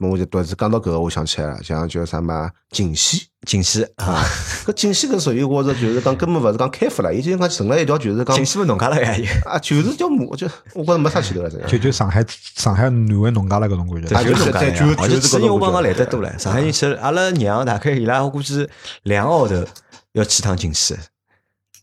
[0.09, 3.26] 我就突然讲到搿个，我想起来了，像叫啥么锦溪。
[3.46, 4.22] 锦溪啊，
[4.66, 9.14] 搿锦溪搿属于我这就是讲根本勿是讲开发了，伊就讲成了一条就是讲锦溪不农家乐呀，
[9.46, 12.22] 啊，就是叫马，就我觉着没啥前头了，这就就上海
[12.57, 14.14] 上海南湾农家乐搿种感觉。
[14.14, 15.88] 啊就是农家乐而且就是搿种去年我帮感觉。
[15.88, 18.68] 讲来得多了，上海人去，阿拉娘大概伊拉我估计
[19.05, 19.64] 两个号头
[20.12, 20.94] 要去趟锦溪，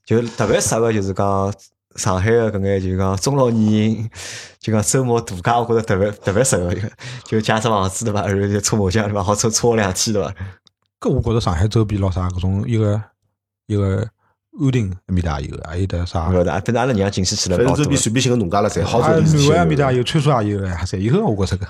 [0.05, 1.51] 就特别适合就是讲
[1.97, 4.09] 上海的搿眼就是讲中老年人，
[4.59, 6.73] 就讲周末度假，我觉着特别特别适合，
[7.25, 8.25] 就借只房子对伐？
[8.25, 9.21] 然后就搓麻将对伐？
[9.21, 10.33] 好搓搓两天对伐？
[11.01, 13.01] 搿我觉着上海周边咾啥搿种一个
[13.67, 14.07] 一个
[14.59, 16.33] 安定埃面搭也有，还有得啥勿？
[16.33, 17.65] 晓得，反正阿拉娘锦溪去了反。
[17.67, 21.67] 正周边随便寻个农家乐侪好啊，做南事体湾埃面搭有，川沙也有，还侪有，我觉着搿。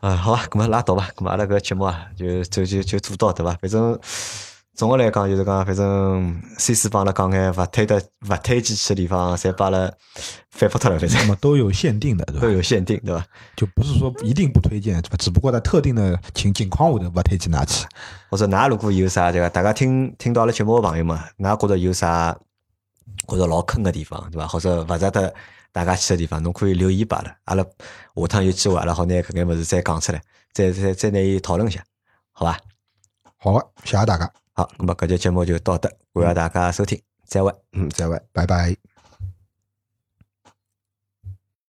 [0.00, 3.56] 啊，好吧，搿么拉倒吧，搿么阿拉搿节目啊，就就就就做到对伐？
[3.60, 3.98] 反正
[4.76, 7.96] 总的来讲就是讲，反正 C 四帮阿拉讲眼勿推的
[8.28, 9.90] 勿推荐去的地方，侪把阿拉
[10.50, 12.50] 反复脱了，反正那么都有限定的，对都？
[12.50, 13.24] 有限定，对吧？
[13.56, 15.16] 就不是说一定不推荐，对吧？
[15.18, 17.86] 只不过在特定的情情况下头不推荐拿去。
[18.30, 22.36] 或者㑚如果有啥这个，大家听听到阿拉节目个朋友们，㑚觉着有啥
[23.26, 24.46] 觉着老坑个地方，对伐？
[24.46, 25.34] 或者勿值得
[25.72, 30.20] 大家去个地方，侬可以留言拨阿拉，阿拉下趟有机会阿拉好拿搿眼物事再讲出来，
[30.52, 31.82] 再再再拿伊讨论一下，
[32.32, 32.58] 好伐？
[33.38, 37.52] 好的，谢谢大家，好，那么搿节节目就到这，感谢大家收听，再会。
[37.72, 38.18] 嗯，再会。
[38.32, 38.74] 拜拜。